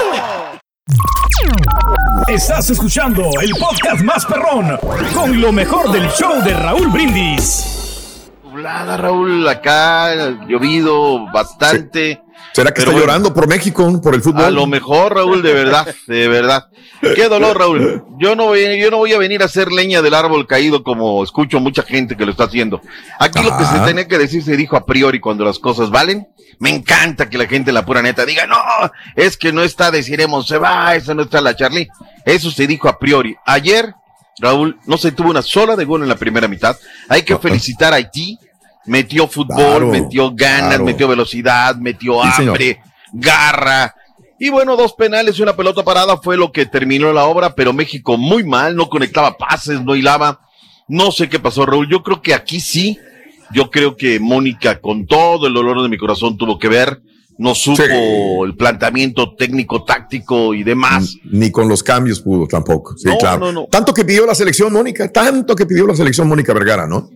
[0.00, 0.58] ¡Vámonos,
[2.26, 2.34] güey!
[2.34, 4.78] Estás escuchando el podcast más perrón
[5.12, 7.64] con lo mejor del show de Raúl Brindis.
[8.42, 10.14] Nublada, Raúl, acá
[10.48, 12.22] llovido bastante.
[12.52, 13.06] ¿Será que Pero está bueno.
[13.06, 14.44] llorando por México, por el fútbol?
[14.44, 16.68] A lo mejor, Raúl, de verdad, de verdad.
[17.00, 18.04] Qué dolor, Raúl.
[18.18, 21.22] Yo no voy, yo no voy a venir a hacer leña del árbol caído como
[21.22, 22.80] escucho mucha gente que lo está haciendo.
[23.20, 23.84] Aquí lo que se Ajá.
[23.86, 26.26] tenía que decir se dijo a priori cuando las cosas valen.
[26.58, 28.56] Me encanta que la gente, la pura neta, diga, no,
[29.14, 31.88] es que no está deciremos, se va, esa no está la Charlie.
[32.24, 33.36] Eso se dijo a priori.
[33.46, 33.94] Ayer,
[34.40, 36.76] Raúl, no se tuvo una sola de gol en la primera mitad.
[37.08, 38.36] Hay que felicitar a Haití.
[38.88, 40.84] Metió fútbol, Claro, metió ganas, claro.
[40.84, 42.54] metió velocidad, metió Sí, señor.
[42.56, 42.80] hambre,
[43.12, 43.94] garra.
[44.40, 47.72] Y bueno, dos penales y una pelota parada fue lo que terminó la obra, pero
[47.72, 50.40] México muy mal, no conectaba pases, no hilaba.
[50.86, 51.88] No sé qué pasó, Raúl.
[51.90, 52.98] Yo creo que aquí sí.
[53.52, 57.00] Yo creo que Mónica, con todo el dolor de mi corazón, tuvo que ver.
[57.36, 58.44] No supo Sí.
[58.46, 61.16] el planteamiento técnico, táctico y demás.
[61.24, 62.96] Ni con los cambios pudo tampoco.
[62.96, 63.38] Sí, No, claro.
[63.38, 63.64] no, no.
[63.70, 67.08] Tanto que pidió la selección Mónica, tanto que pidió la selección Mónica Vergara, ¿no?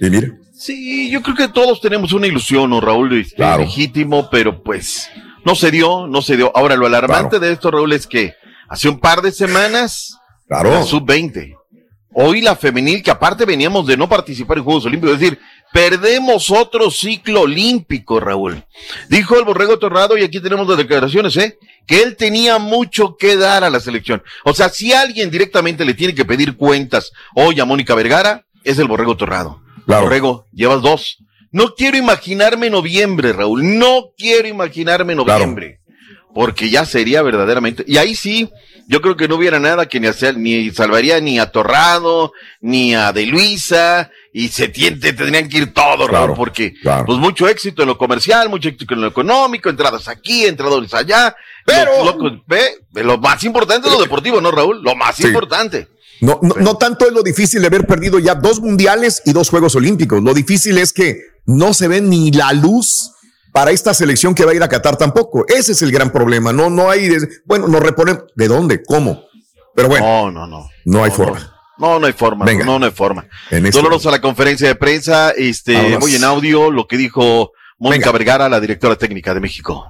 [0.00, 0.28] Y mira.
[0.56, 3.18] Sí, yo creo que todos tenemos una ilusión, ¿no, Raúl?
[3.20, 3.62] Es Claro.
[3.62, 5.08] legítimo, pero pues
[5.44, 6.52] no se dio, no se dio.
[6.54, 8.34] Ahora, lo alarmante de esto, Raúl, es que
[8.68, 10.16] hace un par de semanas,
[10.48, 10.70] Claro.
[10.70, 11.54] la sub-20,
[12.12, 15.38] hoy la femenil, que aparte veníamos de no participar en Juegos Olímpicos, es decir,
[15.72, 18.64] perdemos otro ciclo olímpico, Raúl.
[19.08, 21.58] Dijo el Borrego Torrado, y aquí tenemos las declaraciones, ¿eh?
[21.86, 24.22] Que él tenía mucho que dar a la selección.
[24.44, 28.78] O sea, si alguien directamente le tiene que pedir cuentas hoy a Mónica Vergara, es
[28.78, 29.60] el Borrego Torrado.
[29.86, 30.04] Claro.
[30.04, 31.18] Borrego, llevas dos.
[31.52, 33.78] No quiero imaginarme noviembre, Raúl.
[33.78, 35.80] No quiero imaginarme noviembre.
[36.34, 37.84] Porque ya sería verdaderamente.
[37.86, 38.50] Y ahí sí,
[38.88, 42.92] yo creo que no hubiera nada que ni hacer, ni salvaría ni a Torrado, ni
[42.96, 46.74] a De Luisa, y se tiente, tendrían que ir todos, Raúl, porque
[47.06, 51.36] pues mucho éxito en lo comercial, mucho éxito en lo económico, entradas aquí, entradas allá.
[51.64, 52.62] Pero lo, lo- ve,
[52.94, 54.82] lo más importante es lo deportivo, ¿no, Raúl?
[54.82, 55.28] Lo más Sí.
[55.28, 55.86] importante.
[56.20, 59.50] No, no, no tanto es lo difícil de haber perdido ya dos mundiales y dos
[59.50, 60.22] Juegos Olímpicos.
[60.22, 63.10] Lo difícil es que no se ve ni la luz
[63.52, 65.44] para esta selección que va a ir a Qatar tampoco.
[65.48, 66.52] Ese es el gran problema.
[66.52, 67.10] No, no hay.
[67.44, 68.20] bueno, nos reponen.
[68.34, 68.82] ¿De dónde?
[68.82, 69.22] ¿Cómo?
[69.74, 70.06] Pero bueno.
[70.06, 70.68] No, no, no.
[70.84, 71.50] No hay forma.
[71.78, 72.44] No, no hay forma.
[72.44, 72.64] Venga.
[72.64, 73.26] No, no hay forma.
[73.50, 75.30] En este- Dolorosa la conferencia de prensa.
[75.30, 79.86] Este, voy en audio lo que dijo Mónica Vergara, la directora técnica de México.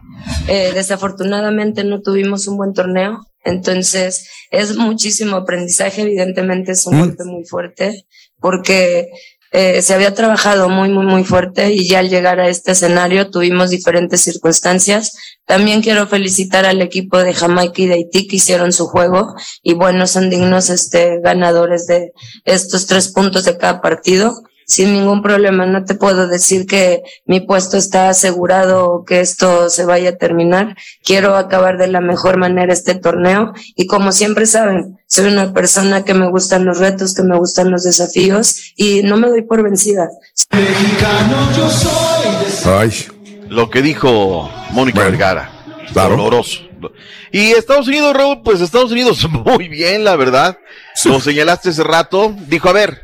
[0.49, 7.25] Eh, desafortunadamente no tuvimos un buen torneo, entonces es muchísimo aprendizaje, evidentemente es un golpe
[7.25, 8.07] muy fuerte,
[8.41, 9.11] porque
[9.57, 13.31] eh, se había trabajado muy, muy, muy fuerte y ya al llegar a este escenario
[13.31, 15.17] tuvimos diferentes circunstancias.
[15.47, 19.75] También quiero felicitar al equipo de Jamaica y de Haití que hicieron su juego y
[19.75, 22.13] bueno, son dignos este, ganadores de
[22.45, 24.35] estos tres puntos de cada partido
[24.67, 25.67] sin ningún problema.
[25.67, 30.17] No te puedo decir que mi puesto está asegurado o que esto se vaya a
[30.17, 30.77] terminar.
[31.03, 36.05] Quiero acabar de la mejor manera este torneo y como siempre saben, soy una persona
[36.05, 39.63] que me gustan los retos, que me gustan los desafíos y no me doy por
[39.63, 40.09] vencida.
[42.65, 42.91] Ay.
[43.49, 45.51] Lo que dijo Mónica Vergara.
[45.93, 46.63] Doloroso.
[47.31, 50.59] Y Estados Unidos, Raúl, pues Estados Unidos muy bien, la verdad.
[51.05, 52.35] Lo señalaste hace rato.
[52.49, 53.04] Dijo, a ver,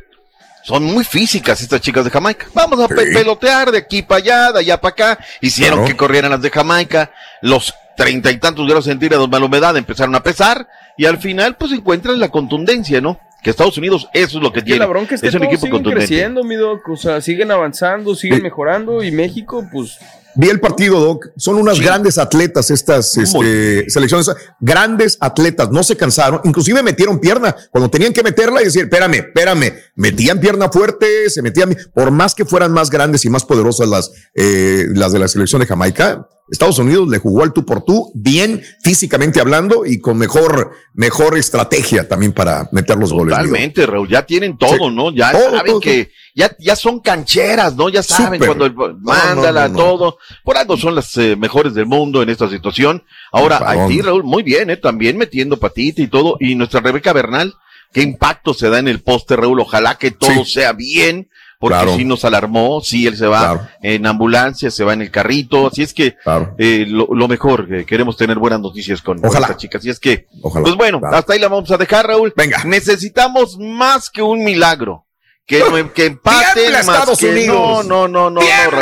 [0.63, 2.45] son muy físicas estas chicas de Jamaica.
[2.53, 5.25] Vamos a pe- pelotear de aquí para allá, de allá para acá.
[5.41, 5.87] Hicieron Claro.
[5.91, 7.11] que corrieran las de Jamaica.
[7.41, 10.67] Los treinta y tantos grados centígrados más la humedad empezaron a pesar.
[10.97, 13.19] Y al final, pues encuentran la contundencia, ¿no?
[13.41, 14.79] Que Estados Unidos, eso es lo que Que tiene.
[14.79, 16.07] la bronca es que es un equipo siguen contundente.
[16.07, 16.87] creciendo, mi doc.
[16.89, 19.03] O sea, siguen avanzando, siguen mejorando.
[19.03, 19.97] Y México, pues,
[20.35, 21.27] Vi el partido, Doc.
[21.37, 24.29] Son unas grandes atletas estas este, selecciones.
[24.59, 25.69] Grandes atletas.
[25.71, 26.41] No se cansaron.
[26.43, 27.55] Inclusive metieron pierna.
[27.71, 29.73] Cuando tenían que meterla y decir, espérame, espérame.
[29.95, 31.75] Metían pierna fuerte, se metían.
[31.93, 35.61] Por más que fueran más grandes y más poderosas las, eh, las de la selección
[35.61, 40.17] de Jamaica, Estados Unidos le jugó al tú por tú, bien físicamente hablando y con
[40.17, 43.27] mejor, mejor estrategia también para meter los goles.
[43.37, 43.45] mi Doc.
[43.51, 44.93] Totalmente, Raúl, ya tienen todo, Sí.
[44.95, 45.15] ¿no?
[45.15, 47.89] Ya Todo, saben todo, que ya, ya son cancheras, ¿no?
[47.89, 49.79] Ya saben cuando el- mándala no, no.
[49.83, 50.17] todo.
[50.43, 53.03] Por algo son las eh, mejores del mundo en esta situación.
[53.31, 53.61] Ahora.
[53.65, 54.77] Haití, Raúl, muy bien, ¿eh?
[54.77, 56.37] También metiendo patita y todo.
[56.39, 57.53] Y nuestra Rebeca Bernal,
[57.93, 59.59] qué impacto se da en el poste, Raúl.
[59.59, 61.27] Ojalá que todo sea bien.
[61.59, 61.95] Porque Claro.
[61.95, 65.83] sí nos alarmó, sí, él se va en ambulancia, se va en el carrito, así
[65.83, 66.15] es que
[66.57, 69.45] eh, lo, lo mejor, eh, queremos tener buenas noticias con, con Ojalá.
[69.45, 70.63] esta chica, así es que, Ojalá.
[70.63, 72.33] pues bueno, hasta ahí la vamos a dejar, Raúl.
[72.35, 72.63] Venga.
[72.63, 75.05] Necesitamos más que un milagro.
[75.45, 77.85] Que, que empate Tiembla más Estados que Unidos.
[77.85, 78.81] no, no, no, no, no.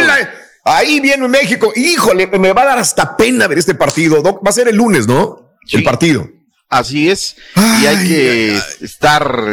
[0.65, 1.71] Ahí viene México.
[1.75, 4.21] Híjole, me va a dar hasta pena ver este partido.
[4.21, 4.45] Doc.
[4.45, 5.55] Va a ser el lunes, ¿no?
[5.71, 6.27] El partido.
[6.69, 7.35] Así es.
[7.55, 9.43] y hay que estar,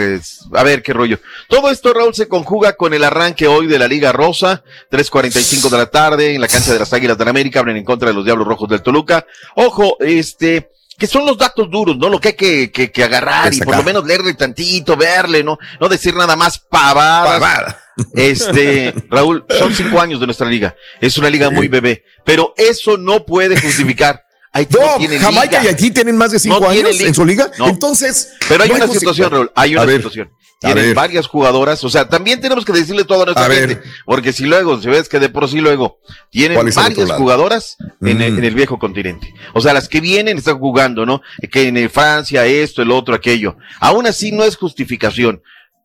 [0.53, 1.19] a ver qué rollo.
[1.49, 5.79] Todo esto, Raúl, se conjuga con el arranque hoy de la Liga Rosa, 3.45 de
[5.79, 8.27] la tarde, en la cancha de las Águilas del América, abren en contra de los
[8.27, 9.27] Diablos Rojos del Toluca.
[9.55, 12.09] Ojo, este, que son los datos duros, ¿no?
[12.09, 15.59] Lo que hay que, que, que agarrar y por lo menos leerle tantito, verle, ¿no?
[15.81, 17.77] No decir nada más pavadas.
[18.13, 20.77] Este, Raúl, son cinco años de nuestra liga.
[21.01, 24.26] Es una liga muy bebé, pero eso no puede justificar.
[24.57, 25.65] Haití no, Jamaica liga.
[25.65, 27.51] y aquí tienen más de cinco No años en su liga.
[27.59, 27.69] No.
[27.69, 28.33] Entonces.
[28.49, 29.53] Pero hay una situación, Raúl.
[29.55, 30.31] Hay una A situación.
[30.59, 31.85] Tienen varias jugadoras.
[31.85, 33.69] O sea, también tenemos que decirle todo a nuestra A ver.
[33.69, 33.83] gente.
[34.07, 35.99] Porque si luego, si ves que de por sí luego
[36.31, 38.39] tienen ¿Cuál es el otro varias jugadoras en, el, Mm.
[38.39, 39.35] en el viejo continente.
[39.53, 41.21] O sea, las que vienen están jugando, ¿no?
[41.53, 43.57] Que en Francia, esto, el otro, aquello.
[43.81, 45.43] Aún así no es justificación.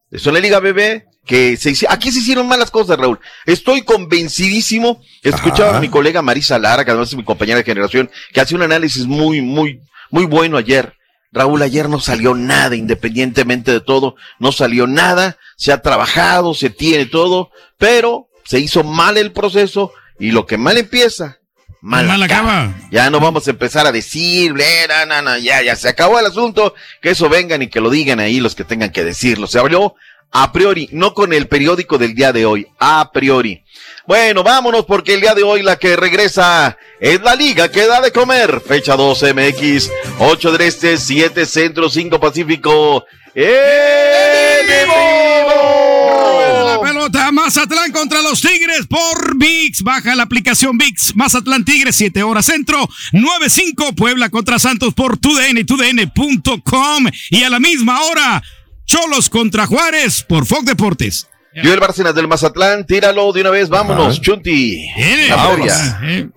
[0.10, 3.20] Es una liga bebé que se aquí se hicieron malas cosas, Raúl.
[3.46, 5.02] Estoy convencidísimo.
[5.24, 5.78] Escuchaba Ajá.
[5.78, 8.64] a mi colega Marisa Lara, que además es mi compañera de generación, que hace un
[8.64, 10.96] análisis muy, muy, muy bueno ayer.
[11.32, 16.70] Raúl, ayer no salió nada, independientemente de todo, no salió nada, se ha trabajado, se
[16.70, 21.38] tiene todo, pero se hizo mal el proceso y lo que mal empieza,
[21.80, 22.64] mal, Mal acaba.
[22.64, 22.90] acaba.
[22.92, 26.20] Ya no vamos a empezar a decir, "Ble, na, na, na", ya, ya se acabó
[26.20, 29.48] el asunto, que eso vengan y que lo digan ahí los que tengan que decirlo.
[29.48, 29.96] Se habló
[30.32, 33.64] a priori, no con el periódico del día de hoy, a priori.
[34.08, 38.02] Bueno, vámonos porque el día de hoy la que regresa es la liga que da
[38.02, 38.62] de comer.
[38.66, 43.06] Fecha 2 MX, 8 del Este, 7 Centro, 5 Pacífico.
[43.34, 46.66] ¡En vivo!
[46.66, 49.84] La pelota Mazatlán contra los Tigres por VIX.
[49.84, 51.16] Baja la aplicación VIX.
[51.16, 52.90] Mazatlán Tigres, 7 horas centro.
[53.14, 57.06] 9-5 Puebla contra Santos por TUDN TUDN.com.
[57.30, 58.44] Y a la misma hora,
[58.92, 61.26] Cholos contra Juárez por Fox Deportes.
[61.56, 64.86] Joel Bárcenas del Mazatlán, tíralo de una vez, vámonos, Chunti.
[65.30, 65.72] La vámonos.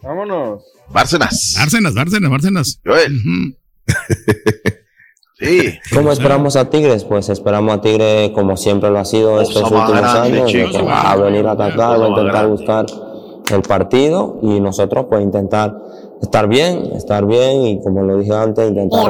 [0.00, 0.62] Vámonos.
[0.88, 1.57] Bárcenas.
[1.59, 2.80] Bárcenas, Bárcenas, Bárcenas.
[2.86, 3.20] Joel.
[5.40, 5.80] Sí.
[5.92, 7.02] ¿Cómo esperamos a Tigres?
[7.02, 10.78] Pues esperamos a Tigres como siempre lo ha sido estos últimos grande, años, de chico.
[10.78, 12.50] que va a venir a atacar, va a intentar grande.
[12.50, 12.86] buscar
[13.52, 15.74] el partido y nosotros pues intentar
[16.24, 19.08] estar bien, estar bien y como lo dije antes, intentar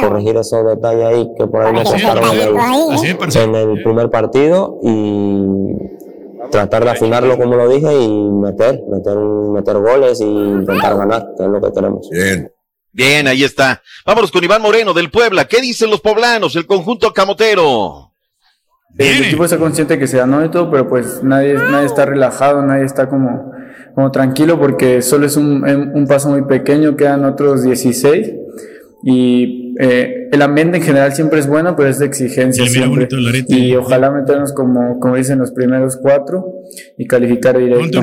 [0.00, 4.78] corregir esos detalles ahí que por ahí nos costaron en el, en el primer partido
[4.82, 11.26] y tratar de afinarlo como lo dije y meter, meter, meter goles y intentar ganar,
[11.36, 12.08] que es lo que queremos.
[12.10, 12.52] Bien.
[12.92, 13.82] Bien, ahí está.
[14.04, 15.44] Vámonos con Iván Moreno del Puebla.
[15.46, 18.10] ¿Qué dicen los poblanos, el conjunto camotero?
[18.98, 22.62] El equipo está consciente que se ganó y todo, pero pues nadie, nadie está relajado,
[22.62, 23.52] nadie está como,
[23.94, 25.64] como tranquilo porque solo es un,
[25.94, 28.32] un paso muy pequeño, quedan otros 16
[29.02, 33.08] y eh, el ambiente en general siempre es bueno, pero es de exigencia Sí, siempre.
[33.10, 33.46] bonito.
[33.48, 36.44] Y ojalá meternos como, como dicen los primeros cuatro
[36.98, 37.98] y calificar directo.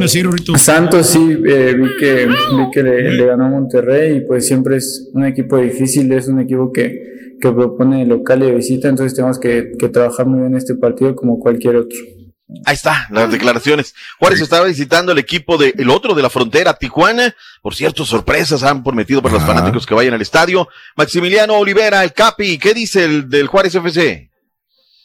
[0.57, 4.77] Santos sí, eh, vi que, vi que le, le ganó a Monterrey y pues siempre
[4.77, 9.13] es un equipo difícil, es un equipo que, que propone local y de visita, entonces
[9.15, 11.97] tenemos que, que trabajar muy bien este partido como cualquier otro.
[12.65, 13.93] Ahí está, las declaraciones.
[14.19, 17.35] Juárez estaba visitando el equipo de el otro de la frontera, Tijuana.
[17.61, 20.69] Por cierto, sorpresas han prometido para los fanáticos que vayan al estadio.
[20.95, 24.26] Maximiliano Olivera, el Capi, ¿qué dice el del Juárez FC?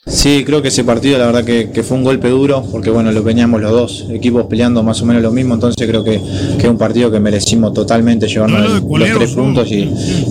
[0.05, 3.13] Sí, creo que ese partido la verdad que, que fue un golpe duro, porque bueno,
[3.13, 6.21] lo veníamos los dos equipos peleando más o menos lo mismo, entonces creo que,
[6.59, 8.61] que es un partido que merecimos totalmente llevarnos
[8.99, 9.75] los tres puntos y,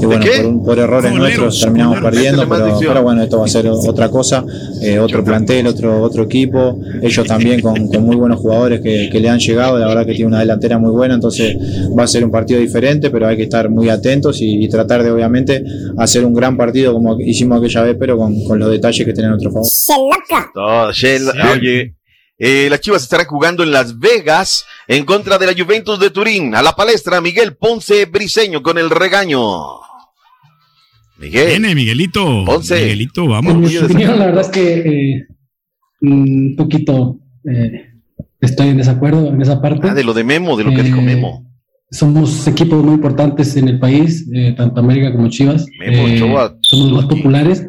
[0.01, 3.47] y bueno, por, un- por errores nuestros terminamos perdiendo, pero, pero bueno, esto va a
[3.47, 4.43] ser otra cosa,
[4.82, 9.19] eh, otro plantel, otro, otro equipo, ellos también con, con muy buenos jugadores que, que
[9.22, 11.55] le han llegado, la verdad que tiene una delantera muy buena, entonces
[11.97, 15.01] va a ser un partido diferente, pero hay que estar muy atentos y, y tratar
[15.01, 15.63] de obviamente
[15.97, 19.32] hacer un gran partido como hicimos aquella vez, pero con, con los detalles que tienen
[19.32, 20.18] a favor.
[20.53, 20.88] Todo,
[21.53, 21.93] oye,
[22.39, 26.55] eh, las Chivas estarán jugando en Las Vegas en contra de la Juventus de Turín.
[26.55, 29.39] A la palestra, Miguel Ponce Briseño con el regaño.
[31.18, 31.47] Miguel.
[31.49, 32.43] Viene, Miguelito.
[32.45, 32.82] Ponce.
[32.82, 33.55] Miguelito, En vamos.
[33.57, 35.28] mi opinión, la verdad es que eh,
[36.01, 37.91] un poquito eh,
[38.39, 39.88] estoy en desacuerdo en esa parte.
[39.89, 41.47] Ah, de lo de Memo, de lo que dijo Memo.
[41.91, 45.66] Somos equipos muy importantes en el país, eh, tanto América como Chivas.
[45.78, 46.18] Memo Eh,
[46.62, 47.68] somos los más populares,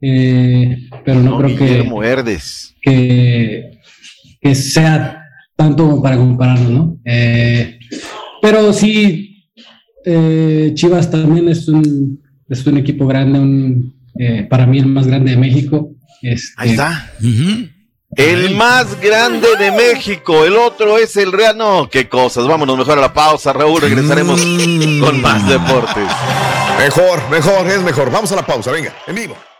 [0.00, 3.78] eh, pero no, creo que, que,
[4.40, 5.20] que sea
[5.56, 6.98] tanto como para compararnos, ¿no?
[7.04, 7.78] Eh,
[8.40, 9.46] pero sí,
[10.04, 15.06] eh, Chivas también es un, es un equipo grande, un, eh, para mí el más
[15.06, 15.90] grande de México.
[16.22, 17.12] Este, Ahí está.
[18.16, 21.56] El más grande de México, el otro es el Real.
[21.56, 22.46] No, qué cosas.
[22.46, 23.80] Vámonos mejor a la pausa, Raúl.
[23.80, 26.08] Regresaremos con más deportes.
[26.78, 28.10] Mejor, mejor, es mejor.
[28.10, 29.36] Vamos a la pausa, venga, en vivo.